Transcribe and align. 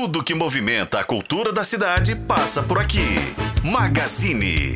Tudo 0.00 0.22
que 0.22 0.32
movimenta 0.32 1.00
a 1.00 1.02
cultura 1.02 1.52
da 1.52 1.64
cidade 1.64 2.14
passa 2.14 2.62
por 2.62 2.78
aqui. 2.78 3.04
Magazine. 3.64 4.72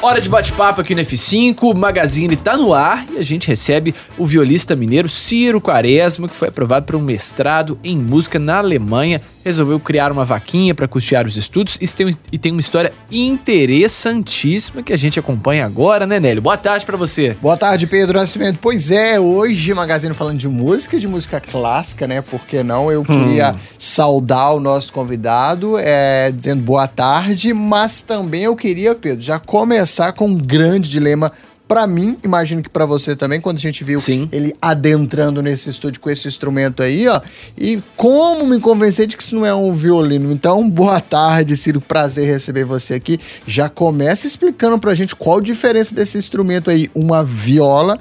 Hora 0.00 0.20
de 0.20 0.28
bate-papo 0.28 0.80
aqui 0.80 0.94
no 0.94 1.02
F5, 1.02 1.56
o 1.62 1.74
Magazine 1.74 2.36
tá 2.36 2.56
no 2.56 2.72
ar 2.72 3.04
e 3.10 3.18
a 3.18 3.24
gente 3.24 3.48
recebe 3.48 3.92
o 4.16 4.24
violista 4.24 4.76
mineiro 4.76 5.08
Ciro 5.08 5.60
Quaresma, 5.60 6.28
que 6.28 6.36
foi 6.36 6.46
aprovado 6.46 6.86
para 6.86 6.96
um 6.96 7.02
mestrado 7.02 7.76
em 7.82 7.98
música 7.98 8.38
na 8.38 8.58
Alemanha 8.58 9.20
resolveu 9.44 9.80
criar 9.80 10.12
uma 10.12 10.24
vaquinha 10.24 10.74
para 10.74 10.86
custear 10.86 11.26
os 11.26 11.36
estudos 11.36 11.78
e 11.80 11.88
tem, 11.88 12.14
e 12.32 12.38
tem 12.38 12.52
uma 12.52 12.60
história 12.60 12.92
interessantíssima 13.10 14.82
que 14.82 14.92
a 14.92 14.96
gente 14.96 15.18
acompanha 15.18 15.64
agora, 15.64 16.06
né, 16.06 16.20
Nélio? 16.20 16.42
Boa 16.42 16.56
tarde 16.56 16.84
para 16.84 16.96
você. 16.96 17.36
Boa 17.40 17.56
tarde, 17.56 17.86
Pedro 17.86 18.18
Nascimento. 18.18 18.58
Pois 18.60 18.90
é, 18.90 19.18
hoje 19.18 19.72
Magazine 19.74 20.14
falando 20.14 20.38
de 20.38 20.48
música, 20.48 20.98
de 20.98 21.08
música 21.08 21.40
clássica, 21.40 22.06
né? 22.06 22.22
Por 22.22 22.40
que 22.46 22.62
não? 22.62 22.90
Eu 22.90 23.04
queria 23.04 23.52
hum. 23.52 23.58
saudar 23.78 24.54
o 24.54 24.60
nosso 24.60 24.92
convidado, 24.92 25.78
é, 25.78 26.30
dizendo 26.30 26.62
boa 26.62 26.86
tarde, 26.86 27.52
mas 27.54 28.02
também 28.02 28.42
eu 28.42 28.56
queria, 28.56 28.94
Pedro, 28.94 29.22
já 29.22 29.38
começar 29.38 30.12
com 30.12 30.26
um 30.26 30.36
grande 30.36 30.88
dilema 30.88 31.32
para 31.70 31.86
mim, 31.86 32.16
imagino 32.24 32.64
que 32.64 32.68
para 32.68 32.84
você 32.84 33.14
também, 33.14 33.40
quando 33.40 33.58
a 33.58 33.60
gente 33.60 33.84
viu 33.84 34.00
Sim. 34.00 34.28
ele 34.32 34.56
adentrando 34.60 35.40
nesse 35.40 35.70
estúdio 35.70 36.00
com 36.00 36.10
esse 36.10 36.26
instrumento 36.26 36.82
aí, 36.82 37.06
ó. 37.06 37.20
E 37.56 37.80
como 37.96 38.44
me 38.44 38.58
convencer 38.58 39.06
de 39.06 39.16
que 39.16 39.22
isso 39.22 39.36
não 39.36 39.46
é 39.46 39.54
um 39.54 39.72
violino. 39.72 40.32
Então, 40.32 40.66
boa 40.68 41.00
tarde, 41.00 41.56
Ciro. 41.56 41.80
Prazer 41.80 42.26
receber 42.26 42.64
você 42.64 42.94
aqui. 42.94 43.20
Já 43.46 43.68
começa 43.68 44.26
explicando 44.26 44.80
pra 44.80 44.96
gente 44.96 45.14
qual 45.14 45.38
a 45.38 45.40
diferença 45.40 45.94
desse 45.94 46.18
instrumento 46.18 46.72
aí. 46.72 46.90
Uma 46.92 47.22
viola 47.22 47.96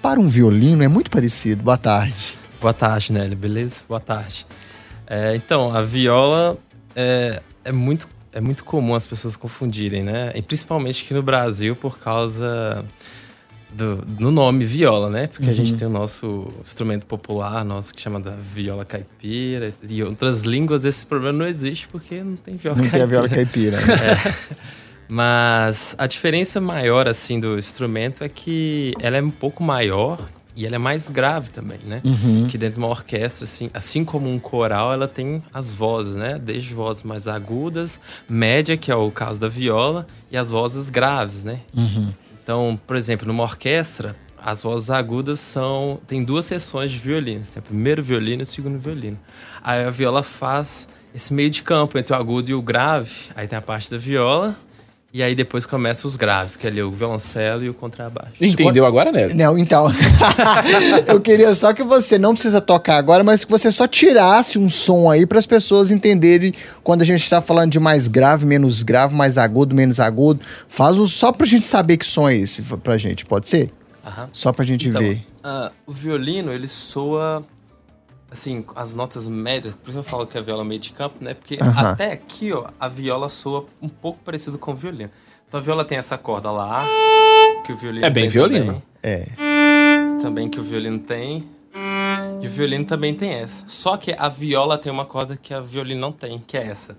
para 0.00 0.18
um 0.18 0.26
violino 0.26 0.82
é 0.82 0.88
muito 0.88 1.10
parecido. 1.10 1.62
Boa 1.62 1.76
tarde. 1.76 2.38
Boa 2.58 2.72
tarde, 2.72 3.12
Nelly. 3.12 3.34
Beleza? 3.34 3.82
Boa 3.86 4.00
tarde. 4.00 4.46
É, 5.06 5.36
então, 5.36 5.76
a 5.76 5.82
viola 5.82 6.56
é, 6.96 7.42
é 7.66 7.70
muito 7.70 8.08
é 8.32 8.40
muito 8.40 8.64
comum 8.64 8.94
as 8.94 9.06
pessoas 9.06 9.36
confundirem, 9.36 10.02
né? 10.02 10.32
E 10.34 10.42
principalmente 10.42 11.04
aqui 11.04 11.12
no 11.12 11.22
Brasil 11.22 11.74
por 11.74 11.98
causa 11.98 12.84
do, 13.72 13.96
do 13.96 14.30
nome 14.30 14.64
viola, 14.64 15.08
né? 15.08 15.26
Porque 15.26 15.44
uhum. 15.44 15.50
a 15.50 15.54
gente 15.54 15.72
uhum. 15.72 15.78
tem 15.78 15.88
o 15.88 15.90
nosso 15.90 16.52
instrumento 16.64 17.06
popular, 17.06 17.64
nosso 17.64 17.94
que 17.94 18.00
chama 18.00 18.20
da 18.20 18.32
viola 18.32 18.84
caipira. 18.84 19.72
E 19.88 20.02
outras 20.02 20.42
línguas 20.42 20.84
esse 20.84 21.06
problema 21.06 21.38
não 21.38 21.46
existe 21.46 21.88
porque 21.88 22.22
não 22.22 22.34
tem 22.34 22.56
viola 22.56 22.76
não 22.78 22.88
caipira. 22.90 23.06
Não 23.06 23.08
tem 23.08 23.18
a 23.18 23.22
viola 23.22 23.28
caipira. 23.28 23.76
Né? 23.80 23.90
É. 24.00 24.80
Mas 25.12 25.96
a 25.98 26.06
diferença 26.06 26.60
maior, 26.60 27.08
assim, 27.08 27.40
do 27.40 27.58
instrumento 27.58 28.22
é 28.22 28.28
que 28.28 28.94
ela 29.00 29.16
é 29.16 29.22
um 29.22 29.30
pouco 29.30 29.60
maior 29.60 30.24
e 30.54 30.64
ela 30.64 30.76
é 30.76 30.78
mais 30.78 31.08
grave 31.08 31.50
também, 31.50 31.80
né? 31.84 32.00
Uhum. 32.04 32.46
Que 32.48 32.56
dentro 32.56 32.74
de 32.74 32.80
uma 32.80 32.88
orquestra, 32.88 33.44
assim, 33.44 33.70
assim 33.74 34.04
como 34.04 34.30
um 34.30 34.38
coral, 34.38 34.92
ela 34.92 35.08
tem 35.08 35.42
as 35.52 35.72
vozes, 35.72 36.14
né? 36.14 36.38
Desde 36.38 36.72
vozes 36.72 37.02
mais 37.02 37.26
agudas, 37.26 38.00
média, 38.28 38.76
que 38.76 38.90
é 38.90 38.94
o 38.94 39.10
caso 39.10 39.40
da 39.40 39.48
viola, 39.48 40.06
e 40.30 40.36
as 40.36 40.50
vozes 40.50 40.88
graves, 40.90 41.42
né? 41.42 41.60
Uhum. 41.76 42.12
Então, 42.50 42.76
por 42.84 42.96
exemplo, 42.96 43.28
numa 43.28 43.44
orquestra, 43.44 44.16
as 44.36 44.64
vozes 44.64 44.90
agudas 44.90 45.38
são. 45.38 46.00
Tem 46.04 46.24
duas 46.24 46.46
seções 46.46 46.90
de 46.90 46.98
violinos. 46.98 47.50
Tem 47.50 47.60
o 47.60 47.62
primeiro 47.62 48.02
violino 48.02 48.42
e 48.42 48.44
o 48.44 48.46
segundo 48.46 48.76
violino. 48.76 49.16
Aí 49.62 49.84
a 49.84 49.90
viola 49.90 50.20
faz 50.24 50.88
esse 51.14 51.32
meio 51.32 51.48
de 51.48 51.62
campo 51.62 51.96
entre 51.96 52.12
o 52.12 52.16
agudo 52.16 52.50
e 52.50 52.54
o 52.54 52.60
grave. 52.60 53.30
Aí 53.36 53.46
tem 53.46 53.56
a 53.56 53.62
parte 53.62 53.88
da 53.88 53.96
viola 53.96 54.56
e 55.12 55.24
aí 55.24 55.34
depois 55.34 55.66
começa 55.66 56.06
os 56.06 56.14
graves, 56.14 56.54
que 56.54 56.66
é 56.68 56.70
ali 56.70 56.80
o 56.80 56.90
violoncelo 56.90 57.64
e 57.64 57.68
o 57.68 57.74
contrabaixo. 57.74 58.32
Entendeu 58.40 58.86
agora, 58.86 59.10
né? 59.10 59.26
Não, 59.28 59.58
então. 59.58 59.88
eu 61.06 61.20
queria 61.20 61.52
só 61.52 61.72
que 61.72 61.82
você 61.82 62.16
não 62.16 62.32
precisa 62.32 62.60
tocar 62.60 62.96
agora, 62.96 63.24
mas 63.24 63.44
que 63.44 63.50
você 63.50 63.72
só 63.72 63.88
tirasse 63.88 64.56
um 64.56 64.68
som 64.68 65.10
aí 65.10 65.26
para 65.26 65.40
as 65.40 65.46
pessoas 65.46 65.90
entenderem 65.90 66.54
quando 66.84 67.02
a 67.02 67.04
gente 67.04 67.22
está 67.22 67.42
falando 67.42 67.72
de 67.72 67.80
mais 67.80 68.06
grave, 68.06 68.46
menos 68.46 68.84
grave, 68.84 69.12
mais 69.12 69.36
agudo, 69.36 69.74
menos 69.74 69.98
agudo. 69.98 70.40
Faz 70.68 70.96
o, 70.96 71.08
só 71.08 71.32
pra 71.32 71.44
gente 71.44 71.66
saber 71.66 71.96
que 71.96 72.06
som 72.06 72.28
é 72.28 72.36
esse 72.36 72.62
pra 72.62 72.96
gente, 72.96 73.26
pode 73.26 73.48
ser? 73.48 73.72
Aham. 74.06 74.28
Só 74.32 74.52
pra 74.52 74.64
gente 74.64 74.88
então, 74.88 75.02
ver. 75.02 75.26
Uh, 75.44 75.72
o 75.86 75.92
violino, 75.92 76.52
ele 76.52 76.68
soa 76.68 77.44
assim, 78.30 78.64
as 78.76 78.94
notas 78.94 79.28
médias, 79.28 79.74
por 79.74 79.90
isso 79.90 79.98
eu 79.98 80.04
falo 80.04 80.26
que 80.26 80.38
a 80.38 80.40
viola 80.40 80.62
é 80.62 80.64
meio 80.64 80.80
de 80.80 80.92
campo, 80.92 81.22
né? 81.22 81.34
Porque 81.34 81.58
até 81.76 82.12
aqui, 82.12 82.52
ó, 82.52 82.68
a 82.78 82.88
viola 82.88 83.28
soa 83.28 83.66
um 83.82 83.88
pouco 83.88 84.18
parecido 84.24 84.58
com 84.58 84.72
o 84.72 84.74
violino. 84.74 85.10
Então 85.48 85.58
a 85.58 85.62
viola 85.62 85.84
tem 85.84 85.98
essa 85.98 86.16
corda 86.16 86.50
lá, 86.50 86.86
que 87.64 87.72
o 87.72 87.76
violino 87.76 88.06
É 88.06 88.10
bem 88.10 88.28
violino. 88.28 88.66
Também. 88.66 88.82
É. 89.02 89.26
Também 90.22 90.48
que 90.48 90.60
o 90.60 90.62
violino 90.62 90.98
tem. 90.98 91.48
E 92.40 92.46
o 92.46 92.50
violino 92.50 92.84
também 92.84 93.14
tem 93.14 93.34
essa. 93.34 93.64
Só 93.66 93.96
que 93.96 94.14
a 94.16 94.28
viola 94.28 94.78
tem 94.78 94.90
uma 94.90 95.04
corda 95.04 95.36
que 95.36 95.52
a 95.52 95.60
violino 95.60 96.00
não 96.00 96.12
tem, 96.12 96.38
que 96.46 96.56
é 96.56 96.66
essa. 96.66 96.96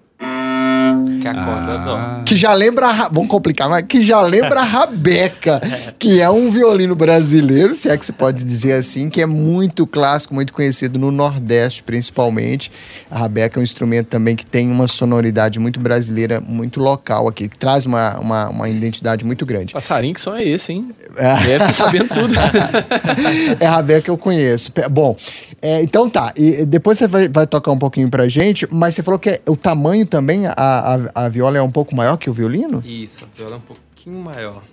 Que 1.21 1.27
é 1.27 1.31
a 1.31 1.33
corda 1.33 1.73
ah. 1.73 1.77
dó. 1.77 2.23
Que 2.25 2.35
já 2.35 2.53
lembra. 2.53 3.09
Vamos 3.11 3.29
complicar, 3.29 3.69
mas 3.69 3.85
que 3.85 4.01
já 4.01 4.21
lembra 4.21 4.61
a 4.61 4.63
rabeca, 4.63 5.61
que 5.99 6.19
é 6.19 6.29
um 6.29 6.49
violino 6.49 6.95
brasileiro, 6.95 7.75
se 7.75 7.89
é 7.89 7.97
que 7.97 8.05
se 8.05 8.11
pode 8.11 8.43
dizer 8.43 8.73
assim, 8.73 9.09
que 9.09 9.21
é 9.21 9.25
muito 9.25 9.85
clássico, 9.85 10.33
muito 10.33 10.51
conhecido 10.51 10.97
no 10.97 11.11
Nordeste, 11.11 11.83
principalmente. 11.83 12.71
A 13.09 13.19
rabeca 13.19 13.59
é 13.59 13.61
um 13.61 13.63
instrumento 13.63 14.07
também 14.07 14.35
que 14.35 14.45
tem 14.45 14.69
uma 14.69 14.87
sonoridade 14.87 15.59
muito 15.59 15.79
brasileira, 15.79 16.41
muito 16.41 16.79
local 16.79 17.27
aqui, 17.27 17.47
que 17.47 17.57
traz 17.57 17.85
uma, 17.85 18.19
uma, 18.19 18.49
uma 18.49 18.69
identidade 18.69 19.23
muito 19.23 19.45
grande. 19.45 19.73
Passarinho 19.73 20.13
que 20.13 20.21
só 20.21 20.35
é 20.35 20.43
esse, 20.43 20.73
hein? 20.73 20.89
É. 21.17 21.35
Deve 21.35 21.65
estar 21.65 21.73
sabendo 21.73 22.09
tudo. 22.09 22.33
é 23.59 23.65
a 23.65 23.71
rabeca 23.71 24.01
que 24.01 24.09
eu 24.09 24.17
conheço. 24.17 24.71
Bom, 24.89 25.15
é, 25.61 25.81
então 25.83 26.09
tá. 26.09 26.33
E 26.35 26.65
depois 26.65 26.97
você 26.97 27.07
vai, 27.07 27.27
vai, 27.27 27.45
tocar 27.45 27.71
um 27.71 27.77
pouquinho 27.77 28.09
pra 28.09 28.27
gente, 28.27 28.67
mas 28.71 28.95
você 28.95 29.03
falou 29.03 29.19
que 29.19 29.29
é, 29.29 29.41
o 29.47 29.55
tamanho 29.55 30.05
também, 30.05 30.47
a, 30.47 30.53
a, 30.55 31.25
a, 31.25 31.29
viola 31.29 31.57
é 31.57 31.61
um 31.61 31.71
pouco 31.71 31.95
maior 31.95 32.17
que 32.17 32.29
o 32.29 32.33
violino? 32.33 32.81
Isso, 32.83 33.25
a 33.25 33.37
viola 33.37 33.55
é 33.55 33.57
um 33.57 33.61
pouquinho 33.61 34.19
maior. 34.19 34.63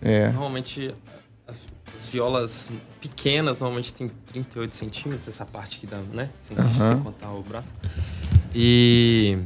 É. 0.00 0.28
Normalmente, 0.28 0.94
as 1.94 2.06
violas 2.06 2.68
pequenas 3.00 3.60
normalmente 3.60 3.92
tem 3.92 4.10
38 4.32 4.74
centímetros, 4.74 5.28
essa 5.28 5.44
parte 5.44 5.76
aqui 5.76 5.86
dá, 5.86 5.98
né? 6.12 6.30
Sem 6.40 6.56
uhum. 6.56 6.72
você 6.72 7.02
contar 7.02 7.32
o 7.32 7.42
braço. 7.42 7.74
E. 8.54 9.38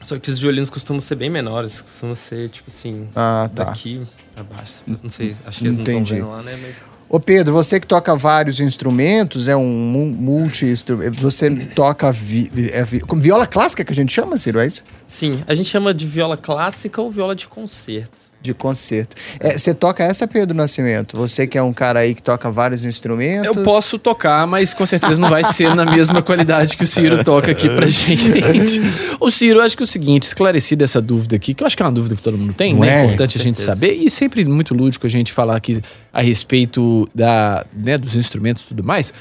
Só 0.00 0.18
que 0.18 0.28
os 0.28 0.38
violinos 0.40 0.68
costumam 0.68 1.00
ser 1.00 1.14
bem 1.14 1.30
menores, 1.30 1.80
costumam 1.80 2.16
ser, 2.16 2.50
tipo 2.50 2.68
assim, 2.68 3.08
ah, 3.14 3.48
tá. 3.54 3.64
daqui 3.64 4.04
pra 4.34 4.42
baixo. 4.42 4.82
Não 5.00 5.08
sei, 5.08 5.36
acho 5.46 5.58
que 5.60 5.64
eles 5.64 5.78
Entendi. 5.78 5.94
não 5.94 6.02
estão 6.02 6.16
vendo 6.16 6.28
lá, 6.28 6.42
né? 6.42 6.58
Mas... 6.60 6.91
Ô 7.12 7.20
Pedro, 7.20 7.52
você 7.52 7.78
que 7.78 7.86
toca 7.86 8.16
vários 8.16 8.58
instrumentos, 8.58 9.46
é 9.46 9.54
um 9.54 10.16
multi-instrumento, 10.18 11.20
você 11.20 11.54
toca 11.74 12.10
vi, 12.10 12.50
é, 12.72 12.82
vi, 12.86 13.02
viola 13.18 13.46
clássica 13.46 13.84
que 13.84 13.92
a 13.92 13.94
gente 13.94 14.10
chama, 14.10 14.38
Ciro, 14.38 14.58
é 14.58 14.66
isso? 14.66 14.82
Sim, 15.06 15.44
a 15.46 15.52
gente 15.52 15.68
chama 15.68 15.92
de 15.92 16.06
viola 16.06 16.38
clássica 16.38 17.02
ou 17.02 17.10
viola 17.10 17.36
de 17.36 17.46
concerto 17.46 18.16
de 18.42 18.52
concerto. 18.52 19.16
É, 19.38 19.56
você 19.56 19.72
toca 19.72 20.02
essa, 20.02 20.26
Pedro 20.26 20.56
Nascimento? 20.56 21.16
Você 21.16 21.46
que 21.46 21.56
é 21.56 21.62
um 21.62 21.72
cara 21.72 22.00
aí 22.00 22.14
que 22.14 22.22
toca 22.22 22.50
vários 22.50 22.84
instrumentos? 22.84 23.56
Eu 23.56 23.62
posso 23.62 23.98
tocar, 23.98 24.46
mas 24.46 24.74
com 24.74 24.84
certeza 24.84 25.20
não 25.20 25.28
vai 25.28 25.44
ser 25.44 25.74
na 25.74 25.84
mesma 25.84 26.20
qualidade 26.20 26.76
que 26.76 26.84
o 26.84 26.86
Ciro 26.86 27.22
toca 27.22 27.52
aqui 27.52 27.68
pra 27.68 27.86
gente. 27.86 28.32
o 29.20 29.30
Ciro, 29.30 29.60
eu 29.60 29.62
acho 29.62 29.76
que 29.76 29.82
é 29.82 29.84
o 29.84 29.86
seguinte, 29.86 30.24
esclarecida 30.24 30.84
essa 30.84 31.00
dúvida 31.00 31.36
aqui, 31.36 31.54
que 31.54 31.62
eu 31.62 31.66
acho 31.66 31.76
que 31.76 31.82
é 31.82 31.86
uma 31.86 31.92
dúvida 31.92 32.16
que 32.16 32.22
todo 32.22 32.36
mundo 32.36 32.52
tem, 32.52 32.74
né? 32.74 33.00
É 33.00 33.04
importante 33.04 33.38
a 33.38 33.42
gente 33.42 33.60
saber, 33.60 33.92
e 33.92 34.10
sempre 34.10 34.44
muito 34.44 34.74
lúdico 34.74 35.06
a 35.06 35.10
gente 35.10 35.32
falar 35.32 35.56
aqui 35.56 35.80
a 36.12 36.20
respeito 36.20 37.08
da, 37.14 37.64
né, 37.72 37.96
dos 37.96 38.16
instrumentos 38.16 38.64
e 38.64 38.66
tudo 38.66 38.82
mais. 38.82 39.14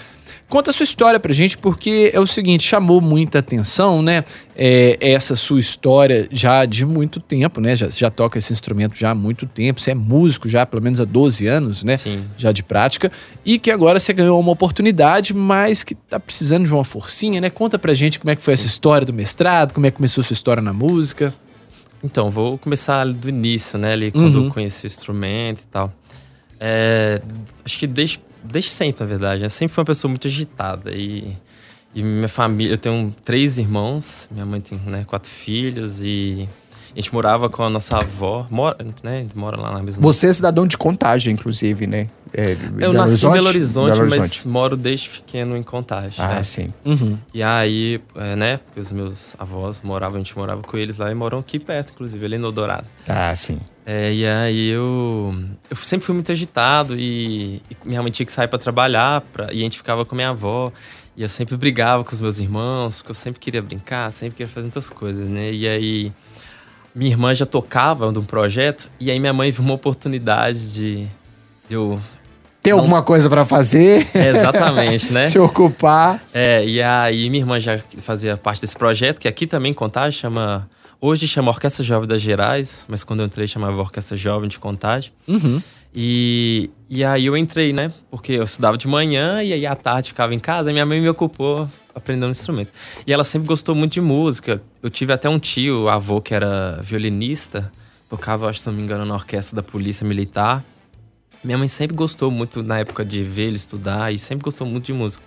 Conta 0.51 0.69
a 0.69 0.73
sua 0.73 0.83
história 0.83 1.17
pra 1.17 1.31
gente, 1.31 1.57
porque 1.57 2.11
é 2.13 2.19
o 2.19 2.27
seguinte, 2.27 2.67
chamou 2.67 2.99
muita 2.99 3.39
atenção, 3.39 4.01
né? 4.01 4.21
É, 4.53 4.97
essa 4.99 5.33
sua 5.33 5.61
história 5.61 6.27
já 6.29 6.65
de 6.65 6.85
muito 6.85 7.21
tempo, 7.21 7.61
né? 7.61 7.73
Já, 7.73 7.89
já 7.89 8.11
toca 8.11 8.37
esse 8.37 8.51
instrumento 8.51 8.99
já 8.99 9.11
há 9.11 9.15
muito 9.15 9.45
tempo, 9.45 9.79
você 9.79 9.91
é 9.91 9.95
músico 9.95 10.49
já 10.49 10.65
pelo 10.65 10.83
menos 10.83 10.99
há 10.99 11.05
12 11.05 11.47
anos, 11.47 11.85
né? 11.85 11.95
Sim. 11.95 12.25
Já 12.37 12.51
de 12.51 12.63
prática. 12.63 13.09
E 13.45 13.57
que 13.57 13.71
agora 13.71 13.97
você 13.97 14.11
ganhou 14.11 14.37
uma 14.37 14.51
oportunidade, 14.51 15.33
mas 15.33 15.85
que 15.85 15.95
tá 15.95 16.19
precisando 16.19 16.65
de 16.65 16.73
uma 16.73 16.83
forcinha, 16.83 17.39
né? 17.39 17.49
Conta 17.49 17.79
pra 17.79 17.93
gente 17.93 18.19
como 18.19 18.29
é 18.29 18.35
que 18.35 18.41
foi 18.41 18.53
essa 18.53 18.67
história 18.67 19.07
do 19.07 19.13
mestrado, 19.13 19.73
como 19.73 19.85
é 19.85 19.89
que 19.89 19.95
começou 19.95 20.21
a 20.21 20.25
sua 20.25 20.33
história 20.33 20.61
na 20.61 20.73
música. 20.73 21.33
Então, 22.03 22.29
vou 22.29 22.57
começar 22.57 23.05
do 23.05 23.29
início, 23.29 23.79
né? 23.79 23.93
Ali, 23.93 24.11
quando 24.11 24.35
uhum. 24.35 24.45
eu 24.47 24.51
conheci 24.51 24.85
o 24.85 24.87
instrumento 24.87 25.61
e 25.61 25.67
tal. 25.71 25.93
É, 26.59 27.21
acho 27.63 27.79
que 27.79 27.87
desde 27.87 28.19
desde 28.43 28.71
sempre, 28.71 29.03
na 29.03 29.05
verdade. 29.07 29.43
Eu 29.43 29.49
sempre 29.49 29.73
fui 29.73 29.81
uma 29.81 29.85
pessoa 29.85 30.09
muito 30.09 30.27
agitada. 30.27 30.91
E, 30.91 31.35
e 31.93 32.01
minha 32.01 32.27
família, 32.27 32.73
eu 32.73 32.77
tenho 32.77 33.15
três 33.23 33.57
irmãos, 33.57 34.27
minha 34.31 34.45
mãe 34.45 34.61
tem 34.61 34.77
né, 34.79 35.03
quatro 35.05 35.29
filhos 35.29 36.01
e 36.01 36.47
a 36.93 36.99
gente 36.99 37.13
morava 37.13 37.49
com 37.49 37.63
a 37.63 37.69
nossa 37.69 37.97
avó, 37.97 38.45
mora, 38.49 38.77
né? 39.03 39.25
Mora 39.33 39.59
lá 39.59 39.71
na 39.71 39.81
mesma. 39.81 40.01
Você 40.01 40.27
é 40.27 40.33
cidadão 40.33 40.67
de 40.67 40.77
contagem, 40.77 41.33
inclusive, 41.33 41.87
né? 41.87 42.07
É, 42.33 42.55
eu 42.79 42.93
nasci 42.93 43.25
em 43.25 43.31
Belo 43.31 43.47
Horizonte, 43.47 43.91
Belo 43.91 44.01
Horizonte, 44.01 44.19
mas 44.19 44.45
moro 44.45 44.77
desde 44.77 45.09
pequeno 45.09 45.57
em 45.57 45.63
Contagem. 45.63 46.23
Ah, 46.23 46.35
né? 46.35 46.43
sim. 46.43 46.73
Uhum. 46.85 47.17
E 47.33 47.43
aí, 47.43 48.01
é, 48.15 48.35
né? 48.35 48.59
Os 48.75 48.91
meus 48.91 49.35
avós 49.37 49.81
moravam, 49.81 50.15
a 50.15 50.19
gente 50.19 50.37
morava 50.37 50.61
com 50.61 50.77
eles 50.77 50.97
lá 50.97 51.11
e 51.11 51.13
moram 51.13 51.39
aqui 51.39 51.59
perto, 51.59 51.91
inclusive, 51.93 52.25
ali 52.25 52.37
no 52.37 52.51
Dourado. 52.51 52.87
Ah, 53.07 53.35
sim. 53.35 53.59
É, 53.85 54.13
e 54.13 54.25
aí 54.25 54.69
eu, 54.69 55.35
eu 55.69 55.75
sempre 55.75 56.05
fui 56.05 56.15
muito 56.15 56.31
agitado 56.31 56.97
e, 56.97 57.61
e 57.69 57.77
minha 57.83 58.01
mãe 58.01 58.11
tinha 58.11 58.25
que 58.25 58.31
sair 58.31 58.47
para 58.47 58.59
trabalhar 58.59 59.21
pra, 59.33 59.51
e 59.51 59.59
a 59.59 59.63
gente 59.63 59.77
ficava 59.77 60.05
com 60.05 60.15
minha 60.15 60.29
avó. 60.29 60.71
E 61.17 61.23
eu 61.23 61.29
sempre 61.29 61.57
brigava 61.57 62.05
com 62.05 62.13
os 62.13 62.21
meus 62.21 62.39
irmãos, 62.39 62.99
porque 62.99 63.11
eu 63.11 63.15
sempre 63.15 63.39
queria 63.39 63.61
brincar, 63.61 64.09
sempre 64.11 64.37
queria 64.37 64.47
fazer 64.47 64.61
muitas 64.61 64.89
coisas, 64.89 65.27
né? 65.27 65.51
E 65.51 65.67
aí 65.67 66.11
minha 66.93 67.11
irmã 67.11 67.33
já 67.33 67.45
tocava 67.45 68.11
num 68.11 68.23
projeto, 68.23 68.89
e 68.99 69.09
aí 69.09 69.19
minha 69.19 69.33
mãe 69.33 69.51
viu 69.51 69.63
uma 69.63 69.73
oportunidade 69.73 70.73
de, 70.73 71.07
de 71.67 71.75
eu 71.75 71.99
ter 72.61 72.71
alguma 72.71 73.01
coisa 73.01 73.29
para 73.29 73.45
fazer. 73.45 74.07
É, 74.13 74.29
exatamente, 74.29 75.11
né? 75.11 75.27
Se 75.29 75.39
ocupar. 75.39 76.21
É, 76.33 76.65
e 76.65 76.81
aí 76.81 77.29
minha 77.29 77.41
irmã 77.41 77.59
já 77.59 77.79
fazia 77.97 78.37
parte 78.37 78.61
desse 78.61 78.75
projeto, 78.75 79.19
que 79.19 79.27
aqui 79.27 79.47
também 79.47 79.71
em 79.71 79.75
Contagem 79.75 80.19
chama. 80.19 80.67
Hoje 80.99 81.27
chama 81.27 81.49
Orquestra 81.49 81.83
Jovem 81.83 82.07
das 82.07 82.21
Gerais, 82.21 82.85
mas 82.87 83.03
quando 83.03 83.21
eu 83.21 83.25
entrei 83.25 83.47
chamava 83.47 83.75
Orquestra 83.77 84.15
Jovem 84.15 84.47
de 84.47 84.59
Contagem. 84.59 85.11
Uhum. 85.27 85.59
E, 85.93 86.69
e 86.89 87.03
aí 87.03 87.25
eu 87.25 87.35
entrei, 87.35 87.73
né? 87.73 87.93
Porque 88.09 88.33
eu 88.33 88.43
estudava 88.43 88.77
de 88.77 88.87
manhã 88.87 89.43
e 89.43 89.51
aí 89.51 89.65
à 89.65 89.75
tarde 89.75 90.09
ficava 90.09 90.33
em 90.33 90.39
casa 90.39 90.69
e 90.69 90.73
minha 90.73 90.85
mãe 90.85 91.01
me 91.01 91.09
ocupou 91.09 91.67
aprendendo 91.93 92.27
um 92.27 92.31
instrumento. 92.31 92.71
E 93.05 93.11
ela 93.11 93.23
sempre 93.23 93.47
gostou 93.47 93.75
muito 93.75 93.93
de 93.93 94.01
música. 94.01 94.61
Eu 94.81 94.89
tive 94.89 95.11
até 95.13 95.29
um 95.29 95.37
tio, 95.37 95.89
avô, 95.89 96.21
que 96.21 96.33
era 96.33 96.79
violinista, 96.81 97.71
tocava, 98.09 98.49
acho, 98.49 98.61
se 98.61 98.67
não 98.67 98.73
me 98.73 98.81
engano, 98.81 99.05
na 99.05 99.13
orquestra 99.13 99.55
da 99.55 99.63
Polícia 99.63 100.07
Militar. 100.07 100.63
Minha 101.43 101.57
mãe 101.57 101.67
sempre 101.67 101.95
gostou 101.95 102.31
muito, 102.31 102.63
na 102.63 102.79
época 102.79 103.03
de 103.03 103.23
ver 103.23 103.47
ele 103.47 103.55
estudar, 103.55 104.13
e 104.13 104.19
sempre 104.19 104.43
gostou 104.43 104.65
muito 104.65 104.85
de 104.85 104.93
música. 104.93 105.23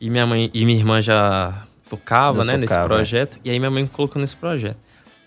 E 0.00 0.10
minha 0.10 0.26
mãe 0.26 0.50
e 0.52 0.64
minha 0.66 0.76
irmã 0.78 1.00
já 1.00 1.64
tocava, 1.88 2.38
Já 2.38 2.44
né, 2.44 2.58
tocava. 2.58 2.80
nesse 2.80 2.88
projeto. 2.88 3.38
E 3.44 3.50
aí 3.50 3.58
minha 3.58 3.70
mãe 3.70 3.84
me 3.84 3.88
colocou 3.88 4.20
nesse 4.20 4.36
projeto. 4.36 4.76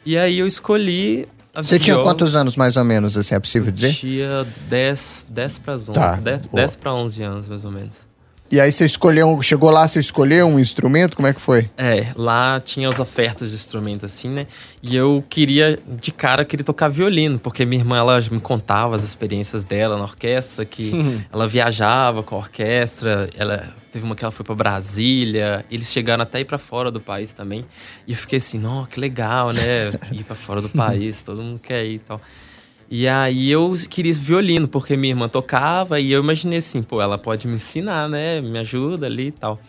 E 0.05 0.17
aí 0.17 0.37
eu 0.37 0.45
escolhi. 0.45 1.27
Você 1.63 1.79
tinha 1.79 1.97
quantos 1.97 2.35
anos, 2.35 2.55
mais 2.55 2.77
ou 2.77 2.83
menos, 2.83 3.17
assim, 3.17 3.35
é 3.35 3.39
possível 3.39 3.71
dizer? 3.71 3.93
Tinha 3.93 4.45
10, 4.69 5.25
10 5.29 5.59
para 5.59 5.73
11. 5.73 5.91
Tá. 5.93 6.15
10, 6.15 6.41
Boa. 6.47 6.61
10 6.61 6.75
para 6.75 6.93
11 6.93 7.23
anos, 7.23 7.47
mais 7.47 7.65
ou 7.65 7.71
menos. 7.71 7.97
E 8.49 8.61
aí 8.61 8.71
você 8.71 8.85
escolheu, 8.85 9.41
chegou 9.41 9.69
lá, 9.69 9.85
você 9.87 9.99
escolheu 9.99 10.47
um 10.47 10.57
instrumento, 10.59 11.15
como 11.15 11.27
é 11.27 11.33
que 11.33 11.41
foi? 11.41 11.69
É, 11.77 12.07
lá 12.15 12.59
tinha 12.61 12.87
as 12.87 12.99
ofertas 12.99 13.49
de 13.49 13.55
instrumentos 13.55 14.05
assim, 14.05 14.29
né? 14.29 14.47
E 14.81 14.95
eu 14.95 15.23
queria, 15.29 15.77
de 15.85 16.11
cara, 16.11 16.45
queria 16.45 16.63
tocar 16.63 16.87
violino, 16.87 17.37
porque 17.37 17.65
minha 17.65 17.81
irmã, 17.81 17.97
ela 17.97 18.19
me 18.31 18.39
contava 18.39 18.95
as 18.95 19.03
experiências 19.03 19.65
dela 19.65 19.97
na 19.97 20.03
orquestra, 20.03 20.63
que 20.63 20.93
ela 21.31 21.47
viajava 21.47 22.23
com 22.23 22.35
a 22.35 22.39
orquestra, 22.39 23.29
ela 23.35 23.75
teve 23.91 24.05
uma 24.05 24.15
que 24.15 24.23
ela 24.23 24.31
foi 24.31 24.45
pra 24.45 24.55
Brasília, 24.55 25.65
eles 25.69 25.91
chegaram 25.91 26.23
até 26.23 26.39
ir 26.39 26.45
pra 26.45 26.57
fora 26.57 26.89
do 26.89 27.01
país 27.01 27.33
também. 27.33 27.65
E 28.07 28.11
eu 28.11 28.17
fiquei 28.17 28.37
assim, 28.37 28.59
não, 28.59 28.85
que 28.85 28.99
legal, 28.99 29.51
né? 29.51 29.91
Ir 30.11 30.23
pra 30.23 30.35
fora 30.35 30.61
do 30.61 30.69
país, 30.69 31.23
todo 31.23 31.41
mundo 31.41 31.59
quer 31.59 31.85
ir 31.85 31.95
e 31.95 31.99
tal. 31.99 32.21
E 32.89 33.07
aí 33.07 33.49
eu 33.49 33.73
queria 33.89 34.13
violino, 34.13 34.67
porque 34.67 34.95
minha 34.95 35.11
irmã 35.11 35.27
tocava 35.27 35.99
e 35.99 36.11
eu 36.11 36.21
imaginei 36.21 36.59
assim, 36.59 36.81
pô, 36.81 37.01
ela 37.01 37.17
pode 37.17 37.47
me 37.47 37.55
ensinar, 37.55 38.07
né? 38.07 38.39
Me 38.39 38.57
ajuda 38.59 39.05
ali 39.05 39.27
e 39.27 39.31
tal. 39.31 39.59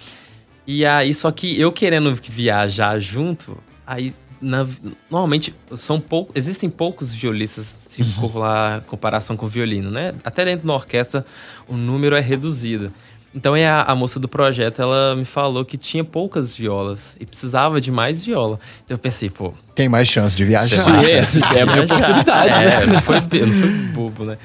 E 0.66 0.84
aí, 0.86 1.12
só 1.12 1.30
que 1.32 1.58
eu 1.60 1.72
querendo 1.72 2.14
viajar 2.14 2.98
junto, 3.00 3.58
aí 3.86 4.14
na- 4.40 4.66
normalmente 5.10 5.52
são 5.74 5.98
poucos, 6.00 6.36
existem 6.36 6.70
poucos 6.70 7.12
violistas 7.12 7.76
se 7.88 8.04
for 8.04 8.36
lá 8.36 8.76
em 8.78 8.88
comparação 8.88 9.36
com 9.36 9.46
o 9.46 9.48
violino, 9.48 9.90
né? 9.90 10.14
Até 10.22 10.44
dentro 10.44 10.66
da 10.68 10.74
orquestra 10.74 11.26
o 11.66 11.76
número 11.76 12.14
é 12.14 12.20
reduzido. 12.20 12.92
Então 13.34 13.54
é 13.54 13.68
a, 13.68 13.82
a 13.82 13.94
moça 13.94 14.18
do 14.18 14.26
projeto, 14.26 14.80
ela 14.80 15.14
me 15.14 15.24
falou 15.24 15.64
que 15.64 15.76
tinha 15.76 16.02
poucas 16.02 16.56
violas 16.56 17.14
e 17.20 17.26
precisava 17.26 17.80
de 17.80 17.92
mais 17.92 18.24
viola. 18.24 18.58
Então 18.84 18.94
eu 18.94 18.98
pensei, 18.98 19.28
pô, 19.28 19.52
Tem 19.74 19.88
mais 19.88 20.08
chance 20.08 20.34
de 20.34 20.44
viajar. 20.44 20.82
Sim, 20.82 21.42
é, 21.54 21.58
é 21.58 21.62
a 21.62 21.66
minha 21.66 21.82
oportunidade, 21.84 22.54
É, 22.54 22.86
né? 22.86 22.86
não 22.86 23.02
foi, 23.02 23.16
não 23.20 23.52
foi 23.52 23.68
bobo, 23.92 24.24
né? 24.24 24.38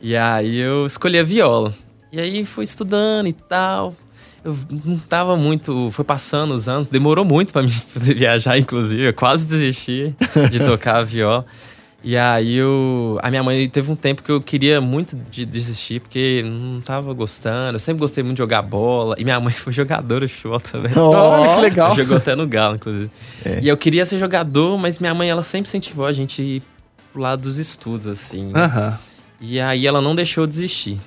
E 0.00 0.16
aí 0.16 0.56
eu 0.56 0.86
escolhi 0.86 1.18
a 1.18 1.22
viola. 1.22 1.74
E 2.12 2.18
aí 2.20 2.44
fui 2.44 2.64
estudando 2.64 3.26
e 3.28 3.32
tal. 3.32 3.94
Eu 4.42 4.56
não 4.84 4.98
tava 4.98 5.36
muito. 5.36 5.90
Foi 5.92 6.04
passando 6.04 6.54
os 6.54 6.68
anos, 6.68 6.88
demorou 6.88 7.24
muito 7.24 7.52
pra 7.52 7.62
mim 7.62 7.72
poder 7.92 8.14
viajar, 8.14 8.58
inclusive. 8.58 9.02
Eu 9.02 9.14
quase 9.14 9.46
desisti 9.46 10.14
de 10.50 10.60
tocar 10.60 10.96
a 10.96 11.02
viola. 11.02 11.44
E 12.02 12.16
aí 12.16 12.54
eu. 12.56 13.18
A 13.22 13.28
minha 13.28 13.42
mãe 13.42 13.68
teve 13.68 13.92
um 13.92 13.96
tempo 13.96 14.22
que 14.22 14.30
eu 14.32 14.40
queria 14.40 14.80
muito 14.80 15.14
de 15.30 15.44
desistir, 15.44 16.00
porque 16.00 16.42
não 16.46 16.80
tava 16.80 17.12
gostando. 17.12 17.76
Eu 17.76 17.78
sempre 17.80 18.00
gostei 18.00 18.24
muito 18.24 18.36
de 18.36 18.42
jogar 18.42 18.62
bola. 18.62 19.14
E 19.18 19.24
minha 19.24 19.38
mãe 19.38 19.52
foi 19.52 19.72
jogadora 19.72 20.26
de 20.26 20.32
futebol 20.32 20.60
também. 20.60 20.92
Olha 20.96 21.54
que 21.54 21.60
legal. 21.60 21.94
Jogou 21.94 22.16
até 22.16 22.34
no 22.34 22.46
Galo, 22.46 22.76
inclusive. 22.76 23.10
E 23.60 23.68
eu 23.68 23.76
queria 23.76 24.06
ser 24.06 24.18
jogador, 24.18 24.78
mas 24.78 24.98
minha 24.98 25.14
mãe, 25.14 25.28
ela 25.28 25.42
sempre 25.42 25.68
incentivou 25.68 26.06
a 26.06 26.12
gente 26.12 26.40
ir 26.42 26.62
pro 27.12 27.20
lado 27.20 27.42
dos 27.42 27.58
estudos, 27.58 28.06
assim. 28.06 28.46
né? 28.46 28.64
Aham. 28.64 28.98
E 29.40 29.60
aí 29.60 29.86
ela 29.86 30.00
não 30.00 30.14
deixou 30.14 30.44
eu 30.44 30.48
desistir. 30.48 30.98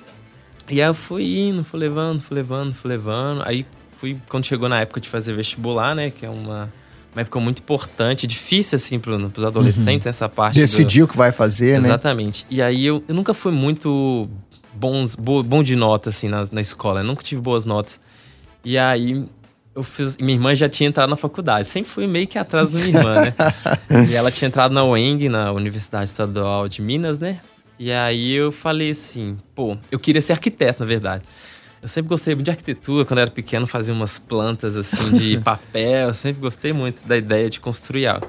E 0.70 0.80
aí 0.80 0.88
eu 0.88 0.94
fui 0.94 1.38
indo, 1.38 1.62
fui 1.64 1.78
levando, 1.80 2.20
fui 2.20 2.36
levando, 2.36 2.72
fui 2.72 2.88
levando. 2.88 3.42
Aí 3.44 3.66
fui, 3.96 4.16
quando 4.28 4.44
chegou 4.44 4.68
na 4.68 4.80
época 4.80 5.00
de 5.00 5.08
fazer 5.08 5.32
vestibular, 5.34 5.94
né? 5.94 6.10
Que 6.10 6.24
é 6.24 6.30
uma, 6.30 6.72
uma 7.14 7.22
época 7.22 7.38
muito 7.40 7.58
importante, 7.60 8.26
difícil, 8.26 8.76
assim, 8.76 8.98
pro, 8.98 9.30
pros 9.30 9.44
adolescentes, 9.44 10.06
essa 10.06 10.28
parte. 10.28 10.54
do- 10.56 10.60
Decidiu 10.60 11.04
o 11.04 11.08
que 11.08 11.16
vai 11.16 11.30
fazer, 11.32 11.80
né? 11.80 11.88
Exatamente. 11.88 12.44
E 12.50 12.60
aí 12.60 12.84
eu, 12.84 13.02
eu 13.06 13.14
nunca 13.14 13.32
fui 13.32 13.52
muito 13.52 14.28
bons, 14.74 15.14
bo- 15.14 15.42
bom 15.42 15.62
de 15.62 15.76
nota, 15.76 16.10
assim, 16.10 16.28
na, 16.28 16.46
na 16.50 16.60
escola. 16.60 17.00
Eu 17.00 17.04
nunca 17.04 17.22
tive 17.22 17.40
boas 17.40 17.64
notas. 17.64 18.00
E 18.64 18.76
aí 18.76 19.24
eu 19.74 19.82
fiz. 19.82 20.16
Minha 20.16 20.34
irmã 20.34 20.54
já 20.54 20.68
tinha 20.68 20.88
entrado 20.88 21.08
na 21.10 21.16
faculdade. 21.16 21.66
Sempre 21.68 21.90
fui 21.90 22.06
meio 22.06 22.26
que 22.26 22.38
atrás 22.38 22.72
da 22.72 22.78
minha 22.80 22.96
irmã, 22.96 23.14
né? 23.22 23.34
e 24.10 24.14
ela 24.14 24.30
tinha 24.30 24.48
entrado 24.48 24.72
na 24.72 24.84
UENG, 24.84 25.28
na 25.28 25.52
Universidade 25.52 26.06
Estadual 26.06 26.68
de 26.68 26.80
Minas, 26.82 27.18
né? 27.18 27.40
E 27.78 27.90
aí 27.92 28.32
eu 28.32 28.52
falei 28.52 28.90
assim, 28.90 29.36
pô, 29.54 29.76
eu 29.90 29.98
queria 29.98 30.20
ser 30.20 30.32
arquiteto, 30.32 30.80
na 30.80 30.86
verdade. 30.86 31.24
Eu 31.84 31.88
sempre 31.88 32.08
gostei 32.08 32.34
muito 32.34 32.46
de 32.46 32.50
arquitetura, 32.50 33.04
quando 33.04 33.18
eu 33.18 33.22
era 33.24 33.30
pequeno 33.30 33.66
fazia 33.66 33.92
umas 33.92 34.18
plantas 34.18 34.74
assim 34.74 35.12
de 35.12 35.36
papel, 35.44 36.08
eu 36.08 36.14
sempre 36.14 36.40
gostei 36.40 36.72
muito 36.72 37.06
da 37.06 37.14
ideia 37.14 37.50
de 37.50 37.60
construir 37.60 38.06
algo. 38.06 38.26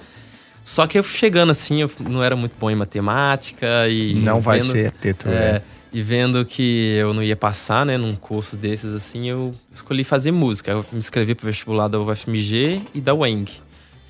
Só 0.61 0.85
que 0.85 0.99
eu 0.99 1.03
chegando 1.03 1.51
assim, 1.51 1.81
eu 1.81 1.89
não 2.01 2.21
era 2.21 2.35
muito 2.35 2.53
bom 2.59 2.69
em 2.69 2.75
matemática 2.75 3.87
e 3.87 4.13
Não 4.15 4.41
vai 4.41 4.59
vendo- 4.59 4.71
ser 4.71 4.85
arquitetura. 4.87 5.33
é, 5.33 5.61
e 5.93 6.01
vendo 6.01 6.43
que 6.43 6.95
eu 6.99 7.13
não 7.13 7.23
ia 7.23 7.35
passar, 7.37 7.85
né, 7.85 7.97
num 7.97 8.13
curso 8.13 8.57
desses 8.57 8.93
assim, 8.93 9.29
eu 9.29 9.55
escolhi 9.71 10.03
fazer 10.03 10.31
música. 10.31 10.71
Eu 10.71 10.85
me 10.91 10.97
inscrevi 10.97 11.33
pro 11.33 11.45
vestibular 11.45 11.87
da 11.87 11.97
UFMG 11.97 12.81
e 12.93 12.99
da 12.99 13.13
UENG. 13.13 13.53